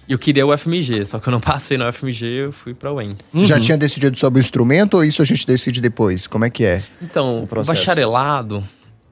E 0.07 0.13
eu 0.13 0.17
queria 0.17 0.45
o 0.47 0.51
UFMG, 0.51 1.05
só 1.05 1.19
que 1.19 1.27
eu 1.27 1.31
não 1.31 1.39
passei 1.41 1.77
na 1.77 1.87
UFMG, 1.89 2.25
eu 2.25 2.51
fui 2.51 2.73
pra 2.73 2.91
UENG. 2.91 3.17
Já 3.43 3.59
tinha 3.59 3.77
decidido 3.77 4.17
sobre 4.17 4.39
o 4.39 4.41
instrumento 4.41 4.95
ou 4.95 5.03
isso 5.03 5.21
a 5.21 5.25
gente 5.25 5.45
decide 5.45 5.79
depois? 5.81 6.25
Como 6.25 6.45
é 6.45 6.49
que 6.49 6.63
é? 6.63 6.81
Então, 6.99 7.39
O 7.39 7.43
o, 7.43 7.63
bacharelado, 7.65 8.63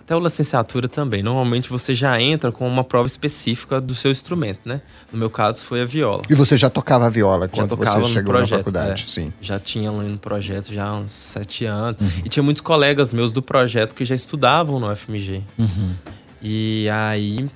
até 0.06 0.14
a 0.14 0.20
licenciatura 0.20 0.90
também, 0.90 1.24
normalmente 1.24 1.70
você 1.70 1.94
já 1.94 2.20
entra 2.22 2.52
com 2.52 2.68
uma 2.68 2.84
prova 2.84 3.08
específica 3.08 3.80
do 3.80 3.96
seu 3.96 4.12
instrumento, 4.12 4.60
né? 4.66 4.82
No 5.12 5.18
meu 5.18 5.30
caso 5.30 5.64
foi 5.64 5.82
a 5.82 5.86
viola. 5.86 6.24
E 6.30 6.36
você 6.36 6.58
já 6.58 6.70
tocava 6.70 7.10
viola 7.10 7.46
Já 7.46 7.52
quando 7.68 7.76
você 7.78 8.06
chegou 8.06 8.34
projeto, 8.34 8.52
na 8.52 8.58
faculdade? 8.58 9.06
é. 9.08 9.10
Sim. 9.12 9.34
Já 9.40 9.58
tinha 9.60 9.90
lá 9.92 10.04
no 10.04 10.18
projeto 10.18 10.74
já 10.74 10.86
há 10.88 10.96
uns 10.96 11.12
sete 11.12 11.66
anos. 11.66 11.98
Uhum. 12.02 12.10
E 12.26 12.30
tinha 12.30 12.44
muitos 12.44 12.62
colegas 12.62 13.14
meus 13.14 13.32
do 13.32 13.42
projeto 13.42 13.96
que 13.96 14.04
já 14.04 14.14
estudavam 14.16 14.80
no 14.80 14.94
FMG. 14.96 15.42
Uhum. 15.58 15.94
E 16.42 16.90
aí. 16.90 17.50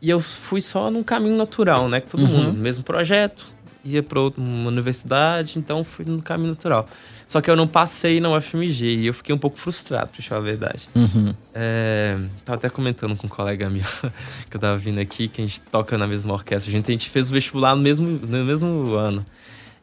E 0.00 0.08
eu 0.10 0.20
fui 0.20 0.60
só 0.60 0.90
num 0.90 1.02
caminho 1.02 1.36
natural, 1.36 1.88
né? 1.88 2.00
Que 2.00 2.08
todo 2.08 2.22
Uhum. 2.22 2.28
mundo, 2.28 2.58
mesmo 2.58 2.82
projeto, 2.84 3.46
ia 3.84 4.02
pra 4.02 4.20
outra 4.20 4.40
uma 4.40 4.68
universidade, 4.68 5.58
então 5.58 5.82
fui 5.84 6.04
no 6.04 6.20
caminho 6.22 6.50
natural. 6.50 6.88
Só 7.32 7.40
que 7.40 7.50
eu 7.50 7.56
não 7.56 7.66
passei 7.66 8.20
na 8.20 8.28
UFMG 8.28 8.84
e 8.84 9.06
eu 9.06 9.14
fiquei 9.14 9.34
um 9.34 9.38
pouco 9.38 9.56
frustrado, 9.56 10.08
pra 10.08 10.22
falar 10.22 10.42
a 10.42 10.44
verdade. 10.44 10.86
Uhum. 10.94 11.32
É, 11.54 12.18
tava 12.44 12.58
até 12.58 12.68
comentando 12.68 13.16
com 13.16 13.26
um 13.26 13.30
colega 13.30 13.70
meu 13.70 13.86
que 14.50 14.54
eu 14.54 14.60
tava 14.60 14.76
vindo 14.76 14.98
aqui, 15.00 15.28
que 15.28 15.40
a 15.40 15.46
gente 15.46 15.58
toca 15.62 15.96
na 15.96 16.06
mesma 16.06 16.34
orquestra. 16.34 16.70
A 16.70 16.72
gente, 16.72 16.90
a 16.90 16.92
gente 16.92 17.08
fez 17.08 17.30
o 17.30 17.32
vestibular 17.32 17.74
no 17.74 17.80
mesmo, 17.80 18.06
no 18.06 18.44
mesmo 18.44 18.92
ano. 18.92 19.24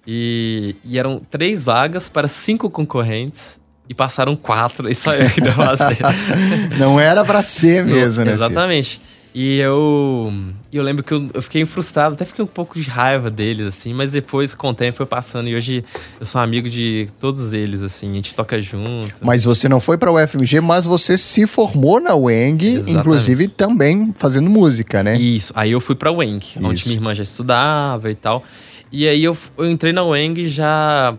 E, 0.06 0.76
e 0.84 1.00
eram 1.00 1.20
três 1.20 1.66
vagas 1.66 2.08
para 2.08 2.28
cinco 2.28 2.70
concorrentes. 2.70 3.58
E 3.90 3.96
passaram 3.96 4.36
quatro, 4.36 4.88
e 4.88 4.94
só 4.94 5.16
eu 5.16 5.28
que 5.32 5.42
não 5.42 5.52
passei. 5.52 5.98
Não 6.78 7.00
era 7.00 7.26
pra 7.26 7.42
ser 7.42 7.84
mesmo, 7.84 8.24
né? 8.24 8.34
Exatamente. 8.34 9.02
E 9.34 9.60
eu, 9.60 10.34
eu 10.74 10.82
lembro 10.82 11.04
que 11.04 11.14
eu, 11.14 11.30
eu 11.36 11.42
fiquei 11.42 11.64
frustrado, 11.64 12.16
até 12.16 12.26
fiquei 12.26 12.44
um 12.44 12.48
pouco 12.48 12.80
de 12.80 12.90
raiva 12.90 13.30
deles, 13.30 13.68
assim, 13.68 13.94
mas 13.94 14.12
depois, 14.12 14.56
com 14.56 14.70
o 14.70 14.74
tempo, 14.74 14.98
foi 14.98 15.06
passando. 15.06 15.48
E 15.48 15.56
hoje 15.56 15.84
eu 16.20 16.26
sou 16.26 16.42
amigo 16.42 16.68
de 16.68 17.08
todos 17.20 17.54
eles, 17.54 17.84
assim, 17.84 18.12
a 18.12 18.16
gente 18.16 18.34
toca 18.34 18.60
junto. 18.60 19.14
Mas 19.22 19.44
você 19.44 19.70
não 19.70 19.80
foi 19.80 19.98
pra 19.98 20.12
UFMG, 20.12 20.62
mas 20.62 20.84
você 20.84 21.18
se 21.18 21.46
formou 21.46 22.00
na 22.00 22.16
UENG, 22.16 22.68
Exatamente. 22.68 22.98
inclusive 23.00 23.48
também 23.48 24.14
fazendo 24.18 24.50
música, 24.50 25.04
né? 25.04 25.20
Isso. 25.20 25.54
Aí 25.56 25.72
eu 25.72 25.80
fui 25.80 25.96
pra 25.96 26.12
UENG, 26.12 26.46
onde 26.64 26.80
Isso. 26.80 26.88
minha 26.90 26.98
irmã 26.98 27.14
já 27.14 27.24
estudava 27.24 28.10
e 28.10 28.16
tal. 28.16 28.44
E 28.92 29.08
aí 29.08 29.24
eu, 29.24 29.38
eu 29.58 29.70
entrei 29.70 29.94
na 29.94 30.04
UENG 30.04 30.48
já 30.48 31.16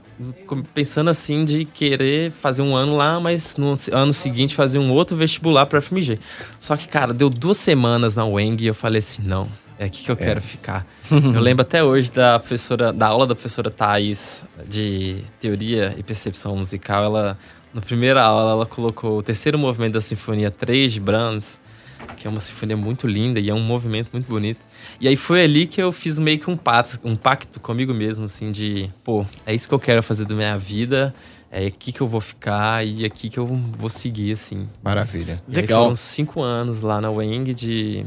pensando 0.75 1.09
assim 1.09 1.45
de 1.45 1.65
querer 1.65 2.33
fazer 2.33 2.63
um 2.63 2.75
ano 2.75 2.97
lá, 2.97 3.21
mas 3.21 3.57
no 3.57 3.75
ano 3.93 4.13
seguinte 4.13 4.55
fazer 4.57 4.79
um 4.79 4.93
outro 4.93 5.17
vestibular 5.17 5.67
pra 5.67 5.81
FMG. 5.81 6.19
Só 6.59 6.77
que, 6.77 6.89
cara, 6.89 7.15
deu 7.15 7.31
duas 7.31 7.59
semanas 7.59 8.17
na 8.17 8.25
UENG 8.25 8.65
e 8.65 8.67
eu 8.67 8.75
falei 8.75 8.99
assim, 8.99 9.23
não, 9.23 9.49
é 9.79 9.85
aqui 9.85 10.05
que 10.05 10.11
eu 10.11 10.17
quero 10.17 10.43
ficar. 10.43 10.85
eu 11.11 11.41
lembro 11.41 11.63
até 11.63 11.83
hoje 11.83 12.11
da 12.11 12.41
professora, 12.41 12.93
da 12.93 13.07
aula 13.07 13.25
da 13.25 13.37
professora 13.37 13.71
Thais 13.71 14.45
de 14.69 15.23
teoria 15.39 15.95
e 15.97 16.03
percepção 16.03 16.57
musical, 16.57 17.05
ela 17.05 17.39
na 17.73 17.81
primeira 17.81 18.21
aula 18.21 18.51
ela 18.51 18.67
colocou 18.67 19.19
o 19.19 19.23
terceiro 19.23 19.57
movimento 19.57 19.93
da 19.93 20.01
Sinfonia 20.01 20.51
3 20.51 20.93
de 20.93 20.99
Brahms 20.99 21.57
que 22.17 22.27
é 22.27 22.31
uma 22.31 22.41
sinfonia 22.41 22.77
muito 22.77 23.07
linda 23.07 23.41
e 23.41 23.49
é 23.49 23.55
um 23.55 23.61
movimento 23.61 24.11
muito 24.13 24.27
bonito. 24.27 24.61
E 25.01 25.09
aí 25.09 25.17
foi 25.17 25.43
ali 25.43 25.67
que 25.67 25.81
eu 25.83 25.91
fiz 25.91 26.19
meio 26.19 26.39
que 26.39 26.51
um 26.51 26.57
pacto, 26.57 27.01
um 27.03 27.17
pacto 27.17 27.59
comigo 27.59 27.95
mesmo, 27.95 28.27
assim, 28.27 28.51
de, 28.51 28.91
pô, 29.03 29.25
é 29.47 29.55
isso 29.55 29.67
que 29.67 29.75
eu 29.75 29.79
quero 29.79 30.03
fazer 30.03 30.27
da 30.27 30.35
minha 30.35 30.59
vida, 30.59 31.15
é 31.51 31.67
aqui 31.67 31.91
que 31.91 32.03
eu 32.03 32.07
vou 32.07 32.21
ficar 32.21 32.87
e 32.87 33.05
aqui 33.05 33.31
que 33.31 33.39
eu 33.39 33.47
vou 33.47 33.89
seguir, 33.89 34.33
assim. 34.33 34.69
Maravilha. 34.83 35.43
E 35.49 35.55
Legal. 35.55 35.85
foram 35.85 35.97
cinco 35.97 36.43
anos 36.43 36.83
lá 36.83 37.01
na 37.01 37.11
Weng 37.11 37.55
de 37.55 38.05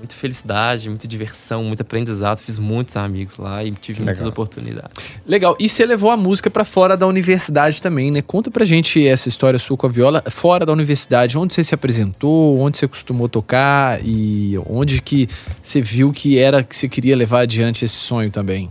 muita 0.00 0.16
felicidade, 0.16 0.88
muita 0.88 1.06
diversão, 1.06 1.62
muito 1.62 1.82
aprendizado. 1.82 2.38
Fiz 2.38 2.58
muitos 2.58 2.96
amigos 2.96 3.36
lá 3.36 3.62
e 3.62 3.70
tive 3.72 4.02
muitas 4.02 4.24
oportunidades. 4.24 4.90
Legal. 5.26 5.54
E 5.60 5.68
você 5.68 5.84
levou 5.84 6.10
a 6.10 6.16
música 6.16 6.50
para 6.50 6.64
fora 6.64 6.96
da 6.96 7.06
universidade 7.06 7.80
também, 7.82 8.10
né? 8.10 8.22
Conta 8.22 8.50
pra 8.50 8.64
gente 8.64 9.06
essa 9.06 9.28
história 9.28 9.58
sua 9.58 9.76
com 9.76 9.86
a 9.86 9.90
viola 9.90 10.24
fora 10.30 10.64
da 10.64 10.72
universidade. 10.72 11.36
Onde 11.36 11.52
você 11.52 11.62
se 11.62 11.74
apresentou? 11.74 12.58
Onde 12.58 12.78
você 12.78 12.88
costumou 12.88 13.28
tocar? 13.28 14.00
E 14.02 14.58
onde 14.66 15.02
que 15.02 15.28
você 15.62 15.82
viu 15.82 16.12
que 16.12 16.38
era 16.38 16.64
que 16.64 16.74
você 16.74 16.88
queria 16.88 17.14
levar 17.14 17.40
adiante 17.40 17.84
esse 17.84 17.96
sonho 17.96 18.30
também? 18.30 18.70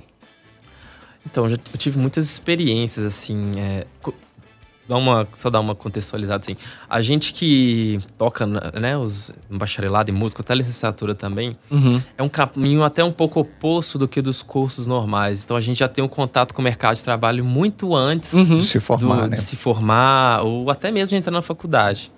Então, 1.26 1.48
eu 1.48 1.58
tive 1.78 2.00
muitas 2.00 2.26
experiências, 2.26 3.06
assim. 3.06 3.52
É, 3.56 3.86
dar 4.90 4.98
uma, 4.98 5.28
só 5.36 5.52
dar 5.52 5.60
uma 5.60 5.76
contextualizada 5.76 6.42
assim. 6.42 6.58
A 6.90 7.00
gente 7.00 7.32
que 7.32 8.00
toca, 8.18 8.48
né, 8.48 8.98
os 8.98 9.32
bacharelado 9.48 10.10
em 10.10 10.14
música, 10.14 10.42
até 10.42 10.56
licenciatura 10.56 11.14
também, 11.14 11.56
uhum. 11.70 12.02
é 12.18 12.24
um 12.24 12.28
caminho 12.28 12.84
até 12.84 13.04
um 13.04 13.12
pouco 13.12 13.40
oposto 13.40 14.00
do 14.00 14.08
que 14.08 14.20
dos 14.20 14.42
cursos 14.42 14.88
normais. 14.88 15.44
Então 15.46 15.56
a 15.56 15.62
gente 15.62 15.78
já 15.78 15.88
tem 15.88 16.04
um 16.04 16.08
contato 16.08 16.56
com 16.56 16.62
o 16.62 16.64
mercado 16.64 16.96
de 16.96 17.04
trabalho 17.04 17.46
muito 17.46 17.96
antes 17.96 18.34
uhum. 18.34 18.58
de 18.58 18.64
se 18.64 18.80
formar, 18.80 19.24
do, 19.24 19.28
né? 19.28 19.36
De 19.36 19.42
se 19.44 19.56
formar 19.56 20.42
ou 20.42 20.72
até 20.72 20.90
mesmo 20.90 21.12
de 21.12 21.18
entrar 21.18 21.32
na 21.32 21.44
faculdade. 21.44 22.12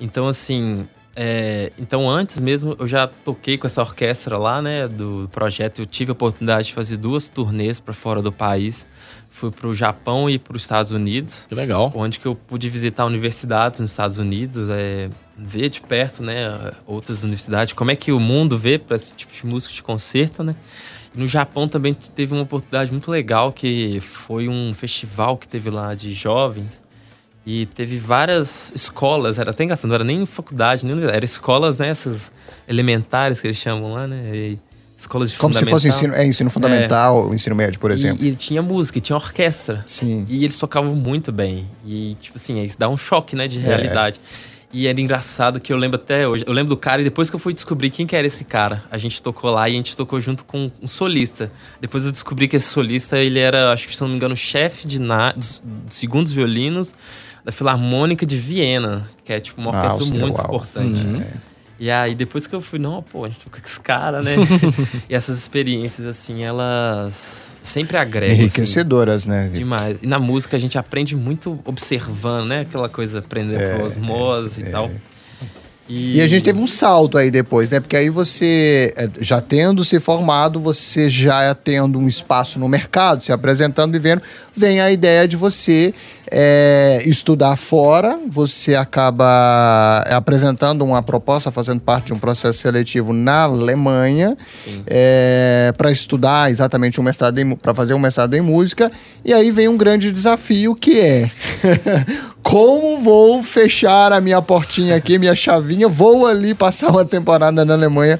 Então 0.00 0.28
assim, 0.28 0.86
é, 1.16 1.72
então 1.76 2.08
antes 2.08 2.38
mesmo 2.38 2.76
eu 2.78 2.86
já 2.86 3.08
toquei 3.08 3.58
com 3.58 3.66
essa 3.66 3.82
orquestra 3.82 4.38
lá, 4.38 4.62
né, 4.62 4.86
do 4.86 5.28
projeto. 5.32 5.80
Eu 5.80 5.86
tive 5.86 6.12
a 6.12 6.14
oportunidade 6.14 6.68
de 6.68 6.74
fazer 6.74 6.98
duas 6.98 7.28
turnês 7.28 7.80
para 7.80 7.92
fora 7.92 8.22
do 8.22 8.30
país 8.30 8.86
fui 9.42 9.50
para 9.50 9.66
o 9.66 9.74
Japão 9.74 10.30
e 10.30 10.38
para 10.38 10.56
os 10.56 10.62
Estados 10.62 10.92
Unidos. 10.92 11.46
Que 11.48 11.54
legal. 11.54 11.92
Onde 11.96 12.20
que 12.20 12.26
eu 12.26 12.34
pude 12.34 12.68
visitar 12.70 13.04
universidades 13.04 13.80
nos 13.80 13.90
Estados 13.90 14.18
Unidos, 14.18 14.68
é, 14.70 15.10
ver 15.36 15.68
de 15.68 15.80
perto, 15.80 16.22
né, 16.22 16.48
outras 16.86 17.24
universidades, 17.24 17.72
como 17.72 17.90
é 17.90 17.96
que 17.96 18.12
o 18.12 18.20
mundo 18.20 18.56
vê 18.56 18.78
para 18.78 18.94
esse 18.94 19.12
tipo 19.14 19.32
de 19.32 19.44
música 19.44 19.74
de 19.74 19.82
concerto, 19.82 20.44
né? 20.44 20.54
E 21.12 21.18
no 21.18 21.26
Japão 21.26 21.66
também 21.66 21.92
teve 21.92 22.32
uma 22.32 22.42
oportunidade 22.42 22.92
muito 22.92 23.10
legal 23.10 23.52
que 23.52 23.98
foi 24.00 24.48
um 24.48 24.72
festival 24.72 25.36
que 25.36 25.48
teve 25.48 25.68
lá 25.68 25.94
de 25.94 26.14
jovens 26.14 26.80
e 27.44 27.66
teve 27.66 27.98
várias 27.98 28.72
escolas, 28.74 29.40
era 29.40 29.50
até 29.50 29.64
engraçado, 29.64 29.88
não 29.88 29.96
era 29.96 30.04
nem 30.04 30.24
faculdade, 30.24 30.86
nem 30.86 31.02
era 31.04 31.24
escolas, 31.24 31.78
né, 31.78 31.88
essas 31.88 32.30
elementares 32.68 33.40
que 33.40 33.48
eles 33.48 33.56
chamam 33.56 33.92
lá, 33.92 34.06
né? 34.06 34.22
E, 34.32 34.58
escolas 35.02 35.30
de 35.30 35.36
Como 35.36 35.54
se 35.54 35.64
fosse 35.66 35.88
ensino, 35.88 36.14
é, 36.14 36.26
ensino 36.26 36.50
fundamental, 36.50 37.30
é. 37.30 37.34
ensino 37.34 37.54
médio, 37.54 37.78
por 37.78 37.90
exemplo. 37.90 38.24
E, 38.24 38.30
e, 38.30 38.34
tinha 38.34 38.62
música, 38.62 38.98
e 38.98 39.00
tinha 39.00 39.16
orquestra. 39.16 39.82
Sim. 39.86 40.26
E 40.28 40.44
eles 40.44 40.58
tocavam 40.58 40.94
muito 40.94 41.30
bem. 41.30 41.66
E, 41.86 42.16
tipo 42.20 42.38
assim, 42.38 42.62
isso 42.62 42.78
dá 42.78 42.88
um 42.88 42.96
choque, 42.96 43.36
né, 43.36 43.46
de 43.46 43.58
é. 43.58 43.62
realidade. 43.62 44.20
É. 44.48 44.52
E 44.72 44.86
era 44.86 44.98
engraçado 44.98 45.60
que 45.60 45.70
eu 45.70 45.76
lembro 45.76 45.96
até 45.96 46.26
hoje. 46.26 46.44
Eu 46.46 46.52
lembro 46.52 46.70
do 46.70 46.76
cara 46.78 47.02
e 47.02 47.04
depois 47.04 47.28
que 47.28 47.36
eu 47.36 47.40
fui 47.40 47.52
descobrir 47.52 47.90
quem 47.90 48.06
que 48.06 48.16
era 48.16 48.26
esse 48.26 48.42
cara, 48.42 48.82
a 48.90 48.96
gente 48.96 49.20
tocou 49.20 49.50
lá 49.50 49.68
e 49.68 49.74
a 49.74 49.76
gente 49.76 49.94
tocou 49.94 50.18
junto 50.18 50.44
com 50.44 50.70
um 50.80 50.88
solista. 50.88 51.52
Depois 51.78 52.06
eu 52.06 52.12
descobri 52.12 52.48
que 52.48 52.56
esse 52.56 52.68
solista, 52.68 53.18
ele 53.18 53.38
era, 53.38 53.70
acho 53.70 53.86
que 53.86 53.94
se 53.94 54.00
não 54.00 54.08
me 54.08 54.16
engano, 54.16 54.34
chefe 54.34 54.88
de 54.88 54.98
na, 54.98 55.32
dos, 55.32 55.62
dos 55.62 55.94
segundos 55.94 56.32
violinos 56.32 56.94
da 57.44 57.52
Filarmônica 57.52 58.24
de 58.24 58.38
Viena, 58.38 59.10
que 59.24 59.32
é 59.32 59.40
tipo 59.40 59.60
uma 59.60 59.70
orquestra 59.70 59.92
Áustria, 59.92 60.20
muito 60.22 60.40
importante. 60.40 61.06
Uhum. 61.06 61.20
É. 61.20 61.51
E 61.82 61.90
aí, 61.90 62.14
depois 62.14 62.46
que 62.46 62.54
eu 62.54 62.60
fui, 62.60 62.78
não, 62.78 63.02
pô, 63.02 63.24
a 63.24 63.28
gente 63.28 63.40
fica 63.40 63.60
com 63.60 63.66
esse 63.66 63.80
cara, 63.80 64.22
né? 64.22 64.36
e 65.10 65.12
essas 65.16 65.36
experiências, 65.36 66.06
assim, 66.06 66.44
elas 66.44 67.58
sempre 67.60 67.96
agregam. 67.96 68.36
Assim, 68.36 68.44
Enriquecedoras, 68.44 69.22
assim, 69.22 69.30
né? 69.30 69.50
Demais. 69.52 69.98
E 70.00 70.06
na 70.06 70.20
música 70.20 70.56
a 70.56 70.60
gente 70.60 70.78
aprende 70.78 71.16
muito 71.16 71.58
observando, 71.64 72.46
né? 72.46 72.60
Aquela 72.60 72.88
coisa, 72.88 73.18
aprender 73.18 73.60
é, 73.60 73.74
por 73.74 73.86
osmose 73.86 74.62
é, 74.62 74.68
e 74.68 74.70
tal. 74.70 74.90
E... 75.88 76.18
e... 76.18 76.20
a 76.20 76.28
gente 76.28 76.44
teve 76.44 76.60
um 76.60 76.68
salto 76.68 77.18
aí 77.18 77.32
depois, 77.32 77.72
né? 77.72 77.80
Porque 77.80 77.96
aí 77.96 78.10
você, 78.10 78.94
é, 78.96 79.10
já 79.18 79.40
tendo 79.40 79.84
se 79.84 79.98
formado, 79.98 80.60
você 80.60 81.10
já 81.10 81.52
tendo 81.52 81.98
um 81.98 82.06
espaço 82.06 82.60
no 82.60 82.68
mercado, 82.68 83.24
se 83.24 83.32
apresentando 83.32 83.96
e 83.96 83.98
vendo, 83.98 84.22
vem 84.54 84.80
a 84.80 84.88
ideia 84.92 85.26
de 85.26 85.36
você 85.36 85.92
é, 86.34 87.02
estudar 87.04 87.56
fora, 87.56 88.18
você 88.26 88.74
acaba 88.74 90.02
apresentando 90.08 90.82
uma 90.82 91.02
proposta, 91.02 91.52
fazendo 91.52 91.80
parte 91.80 92.06
de 92.06 92.14
um 92.14 92.18
processo 92.18 92.58
seletivo 92.58 93.12
na 93.12 93.42
Alemanha 93.42 94.34
é, 94.86 95.74
para 95.76 95.92
estudar 95.92 96.50
exatamente 96.50 96.98
um 96.98 97.04
mestrado 97.04 97.36
para 97.60 97.74
fazer 97.74 97.92
um 97.92 97.98
mestrado 97.98 98.32
em 98.34 98.40
música. 98.40 98.90
E 99.22 99.34
aí 99.34 99.50
vem 99.50 99.68
um 99.68 99.76
grande 99.76 100.10
desafio 100.10 100.74
que 100.74 100.98
é 100.98 101.30
como 102.42 103.02
vou 103.02 103.42
fechar 103.42 104.10
a 104.10 104.20
minha 104.20 104.40
portinha 104.40 104.96
aqui, 104.96 105.18
minha 105.18 105.34
chavinha, 105.34 105.86
vou 105.86 106.26
ali 106.26 106.54
passar 106.54 106.90
uma 106.90 107.04
temporada 107.04 107.62
na 107.62 107.74
Alemanha 107.74 108.18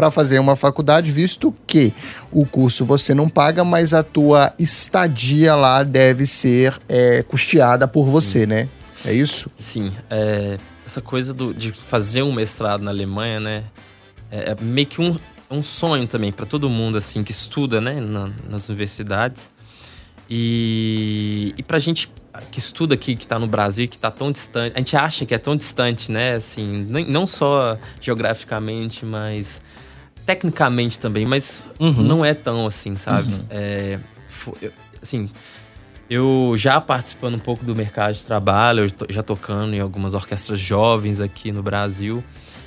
para 0.00 0.10
fazer 0.10 0.38
uma 0.38 0.56
faculdade, 0.56 1.12
visto 1.12 1.54
que 1.66 1.92
o 2.32 2.46
curso 2.46 2.86
você 2.86 3.12
não 3.12 3.28
paga, 3.28 3.62
mas 3.62 3.92
a 3.92 4.02
tua 4.02 4.50
estadia 4.58 5.54
lá 5.54 5.82
deve 5.82 6.24
ser 6.24 6.80
é, 6.88 7.22
custeada 7.22 7.86
por 7.86 8.06
você, 8.06 8.40
Sim. 8.40 8.46
né? 8.46 8.68
É 9.04 9.12
isso? 9.12 9.50
Sim. 9.58 9.92
É, 10.08 10.56
essa 10.86 11.02
coisa 11.02 11.34
do, 11.34 11.52
de 11.52 11.70
fazer 11.72 12.22
um 12.22 12.32
mestrado 12.32 12.82
na 12.82 12.90
Alemanha, 12.90 13.40
né? 13.40 13.64
É, 14.30 14.52
é 14.52 14.56
meio 14.58 14.86
que 14.86 15.02
um, 15.02 15.18
um 15.50 15.62
sonho 15.62 16.06
também 16.06 16.32
para 16.32 16.46
todo 16.46 16.70
mundo 16.70 16.96
assim 16.96 17.22
que 17.22 17.32
estuda, 17.32 17.78
né, 17.78 18.00
na, 18.00 18.30
nas 18.48 18.70
universidades. 18.70 19.50
E, 20.30 21.52
e 21.58 21.62
pra 21.62 21.78
gente 21.78 22.10
que 22.50 22.58
estuda 22.58 22.94
aqui, 22.94 23.16
que 23.16 23.24
está 23.24 23.38
no 23.38 23.46
Brasil, 23.46 23.86
que 23.86 23.96
está 23.96 24.10
tão 24.10 24.32
distante, 24.32 24.72
a 24.74 24.78
gente 24.78 24.96
acha 24.96 25.26
que 25.26 25.34
é 25.34 25.38
tão 25.38 25.54
distante, 25.54 26.10
né? 26.10 26.36
Assim, 26.36 26.86
não 27.06 27.26
só 27.26 27.76
geograficamente, 28.00 29.04
mas 29.04 29.60
tecnicamente 30.30 31.00
também, 31.00 31.26
mas 31.26 31.68
uhum. 31.80 32.02
não 32.02 32.24
é 32.24 32.34
tão 32.34 32.64
assim, 32.64 32.96
sabe? 32.96 33.32
Uhum. 33.32 33.40
É, 33.50 33.98
eu, 34.62 34.72
assim, 35.02 35.28
eu 36.08 36.54
já 36.56 36.80
participando 36.80 37.34
um 37.34 37.40
pouco 37.40 37.64
do 37.64 37.74
mercado 37.74 38.14
de 38.14 38.24
trabalho, 38.24 38.88
já 39.08 39.24
tocando 39.24 39.74
em 39.74 39.80
algumas 39.80 40.14
orquestras 40.14 40.60
jovens 40.60 41.20
aqui 41.20 41.50
no 41.50 41.64
Brasil, 41.64 42.22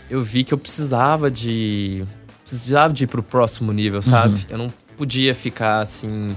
eu 0.09 0.21
vi 0.21 0.43
que 0.43 0.53
eu 0.53 0.57
precisava 0.57 1.31
de 1.31 2.03
precisava 2.43 2.93
de 2.93 3.05
ir 3.05 3.07
pro 3.07 3.23
próximo 3.23 3.71
nível, 3.71 4.01
sabe? 4.01 4.33
Uhum. 4.33 4.45
Eu 4.49 4.57
não 4.57 4.73
podia 4.97 5.33
ficar 5.33 5.79
assim 5.79 6.35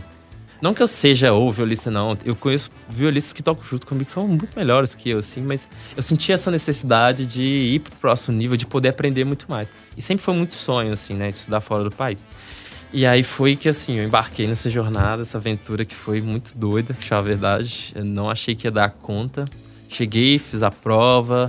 não 0.67 0.75
que 0.75 0.83
eu 0.83 0.89
seja 0.89 1.33
o 1.33 1.49
violista, 1.53 1.93
não. 1.93 2.19
Eu 2.25 2.35
conheço 2.35 2.73
violistas 2.89 3.33
que 3.33 3.41
tocam 3.41 3.65
junto 3.65 3.87
comigo 3.87 4.07
que 4.07 4.11
são 4.11 4.27
muito 4.27 4.49
melhores 4.57 4.97
que 4.97 5.11
eu, 5.11 5.21
assim, 5.21 5.41
mas 5.41 5.69
eu 5.97 6.03
senti 6.03 6.33
essa 6.33 6.51
necessidade 6.51 7.25
de 7.25 7.45
ir 7.45 7.79
pro 7.79 7.95
próximo 7.95 8.37
nível, 8.37 8.57
de 8.57 8.67
poder 8.67 8.89
aprender 8.89 9.25
muito 9.25 9.47
mais. 9.49 9.73
E 9.97 10.03
sempre 10.03 10.25
foi 10.25 10.35
muito 10.35 10.55
sonho, 10.55 10.93
assim, 10.93 11.15
né, 11.15 11.31
de 11.31 11.39
estudar 11.39 11.61
fora 11.61 11.85
do 11.85 11.91
país. 11.93 12.27
E 12.93 13.07
aí 13.07 13.23
foi 13.23 13.55
que, 13.55 13.69
assim, 13.69 13.95
eu 13.99 14.05
embarquei 14.05 14.49
nessa 14.49 14.69
jornada, 14.69 15.23
essa 15.23 15.39
aventura 15.39 15.85
que 15.85 15.95
foi 15.95 16.21
muito 16.21 16.51
doida, 16.57 16.97
a 17.11 17.21
verdade. 17.21 17.93
Eu 17.95 18.05
não 18.05 18.29
achei 18.29 18.57
que 18.57 18.67
ia 18.67 18.71
dar 18.73 18.91
conta. 18.91 19.45
Cheguei, 19.89 20.37
fiz 20.37 20.65
a 20.65 20.71
prova 20.71 21.49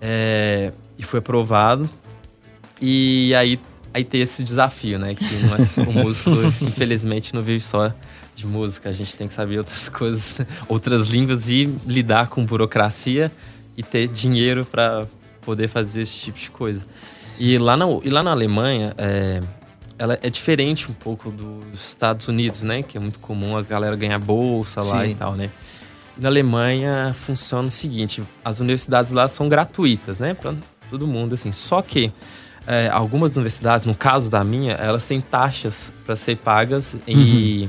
é, 0.00 0.72
e 0.98 1.04
fui 1.04 1.20
aprovado. 1.20 1.88
E 2.82 3.32
aí, 3.36 3.60
aí 3.94 4.02
tem 4.02 4.20
esse 4.20 4.42
desafio, 4.42 4.98
né? 4.98 5.14
Que 5.14 5.24
não 5.44 5.54
é 5.54 5.88
o 5.88 5.92
músico, 6.02 6.30
infelizmente, 6.60 7.32
não 7.32 7.42
vive 7.42 7.60
só 7.60 7.92
de 8.38 8.46
música, 8.46 8.88
a 8.88 8.92
gente 8.92 9.16
tem 9.16 9.26
que 9.26 9.34
saber 9.34 9.58
outras 9.58 9.88
coisas, 9.90 10.36
outras 10.68 11.08
línguas 11.08 11.48
e 11.48 11.64
lidar 11.84 12.28
com 12.28 12.44
burocracia 12.44 13.32
e 13.76 13.82
ter 13.82 14.08
dinheiro 14.08 14.64
para 14.64 15.06
poder 15.42 15.68
fazer 15.68 16.02
esse 16.02 16.16
tipo 16.18 16.38
de 16.38 16.50
coisa. 16.50 16.86
E 17.38 17.58
lá 17.58 17.76
na, 17.76 17.86
e 18.02 18.10
lá 18.10 18.22
na 18.22 18.30
Alemanha, 18.30 18.94
é, 18.96 19.40
ela 19.98 20.18
é 20.22 20.30
diferente 20.30 20.90
um 20.90 20.94
pouco 20.94 21.30
dos 21.30 21.88
Estados 21.88 22.28
Unidos, 22.28 22.62
né? 22.62 22.82
Que 22.82 22.96
é 22.96 23.00
muito 23.00 23.18
comum 23.18 23.56
a 23.56 23.62
galera 23.62 23.94
ganhar 23.96 24.18
bolsa 24.18 24.82
lá 24.82 25.04
Sim. 25.04 25.10
e 25.10 25.14
tal, 25.14 25.34
né? 25.34 25.50
E 26.16 26.20
na 26.20 26.28
Alemanha 26.28 27.14
funciona 27.14 27.68
o 27.68 27.70
seguinte: 27.70 28.22
as 28.44 28.60
universidades 28.60 29.12
lá 29.12 29.28
são 29.28 29.48
gratuitas, 29.48 30.18
né? 30.18 30.34
Para 30.34 30.54
todo 30.90 31.06
mundo, 31.06 31.34
assim. 31.34 31.52
Só 31.52 31.80
que 31.80 32.12
é, 32.66 32.88
algumas 32.92 33.36
universidades, 33.36 33.84
no 33.84 33.94
caso 33.94 34.30
da 34.30 34.42
minha, 34.42 34.72
elas 34.74 35.06
têm 35.06 35.20
taxas 35.20 35.92
para 36.04 36.16
ser 36.16 36.36
pagas 36.36 36.94
uhum. 36.94 37.00
e 37.06 37.68